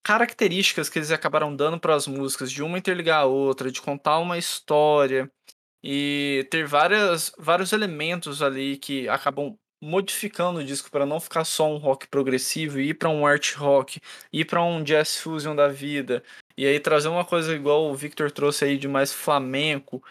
[0.02, 4.18] características que eles acabaram dando para as músicas, de uma interligar a outra, de contar
[4.18, 5.30] uma história
[5.82, 11.72] e ter várias, vários elementos ali que acabam modificando o disco para não ficar só
[11.72, 14.00] um rock progressivo, ir para um art rock,
[14.32, 16.22] ir para um jazz fusion da vida,
[16.56, 20.02] e aí trazer uma coisa igual o Victor trouxe aí de mais flamenco,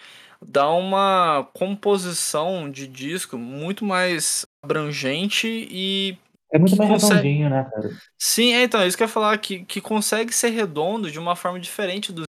[0.41, 6.17] dá uma composição de disco muito mais abrangente e
[6.51, 7.15] é muito mais consegue...
[7.15, 7.89] redondinho, né, cara?
[8.17, 11.19] Sim, é, então, é isso que eu ia falar, que, que consegue ser redondo de
[11.19, 12.23] uma forma diferente dos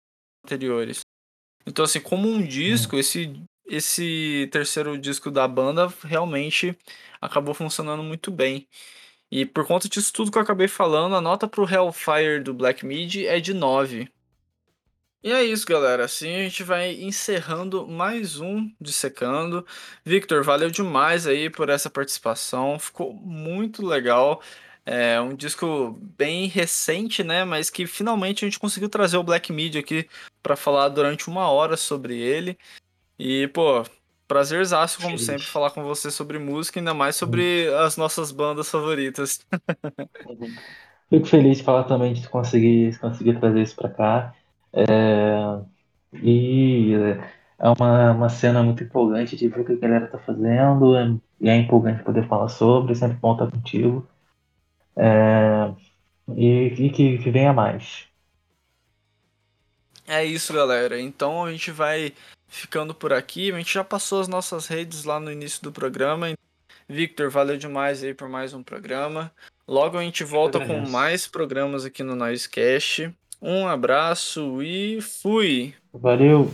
[0.45, 1.01] anteriores.
[1.67, 2.99] Então, assim, como um disco, hum.
[2.99, 6.77] esse, esse terceiro disco da banda realmente
[7.21, 8.69] acabou funcionando muito bem.
[9.31, 12.87] E por conta disso tudo que eu acabei falando, a nota pro Hellfire do Black
[12.87, 14.09] Mid é de 9.
[15.25, 16.05] E é isso, galera.
[16.05, 19.67] Assim a gente vai encerrando mais um Dissecando.
[20.05, 22.79] Victor, valeu demais aí por essa participação.
[22.79, 24.43] Ficou muito legal.
[24.87, 27.45] É um disco bem recente, né?
[27.45, 30.07] Mas que finalmente a gente conseguiu trazer o Black Media aqui
[30.43, 32.59] para falar durante uma hora sobre ele.
[33.19, 33.83] E, pô,
[34.29, 35.25] prazerzaço, como Feliz.
[35.25, 39.41] sempre, falar com você sobre música, ainda mais sobre as nossas bandas favoritas.
[41.09, 44.35] Fico feliz de falar também de conseguir, conseguir trazer isso para cá.
[44.73, 45.61] É,
[46.15, 46.93] e
[47.59, 50.97] é uma, uma cena muito empolgante de ver o que a galera tá fazendo.
[50.97, 54.07] É, e é empolgante poder falar sobre, é sempre bom estar contigo.
[54.97, 55.73] É,
[56.37, 58.07] e, e que, que venha mais.
[60.07, 61.01] É isso, galera.
[61.01, 62.13] Então a gente vai
[62.47, 63.53] ficando por aqui.
[63.53, 66.33] A gente já passou as nossas redes lá no início do programa.
[66.89, 69.33] Victor, valeu demais aí por mais um programa.
[69.67, 73.11] Logo a gente volta com mais programas aqui no Noisecast.
[73.41, 75.75] Um abraço e fui!
[75.93, 76.53] Valeu!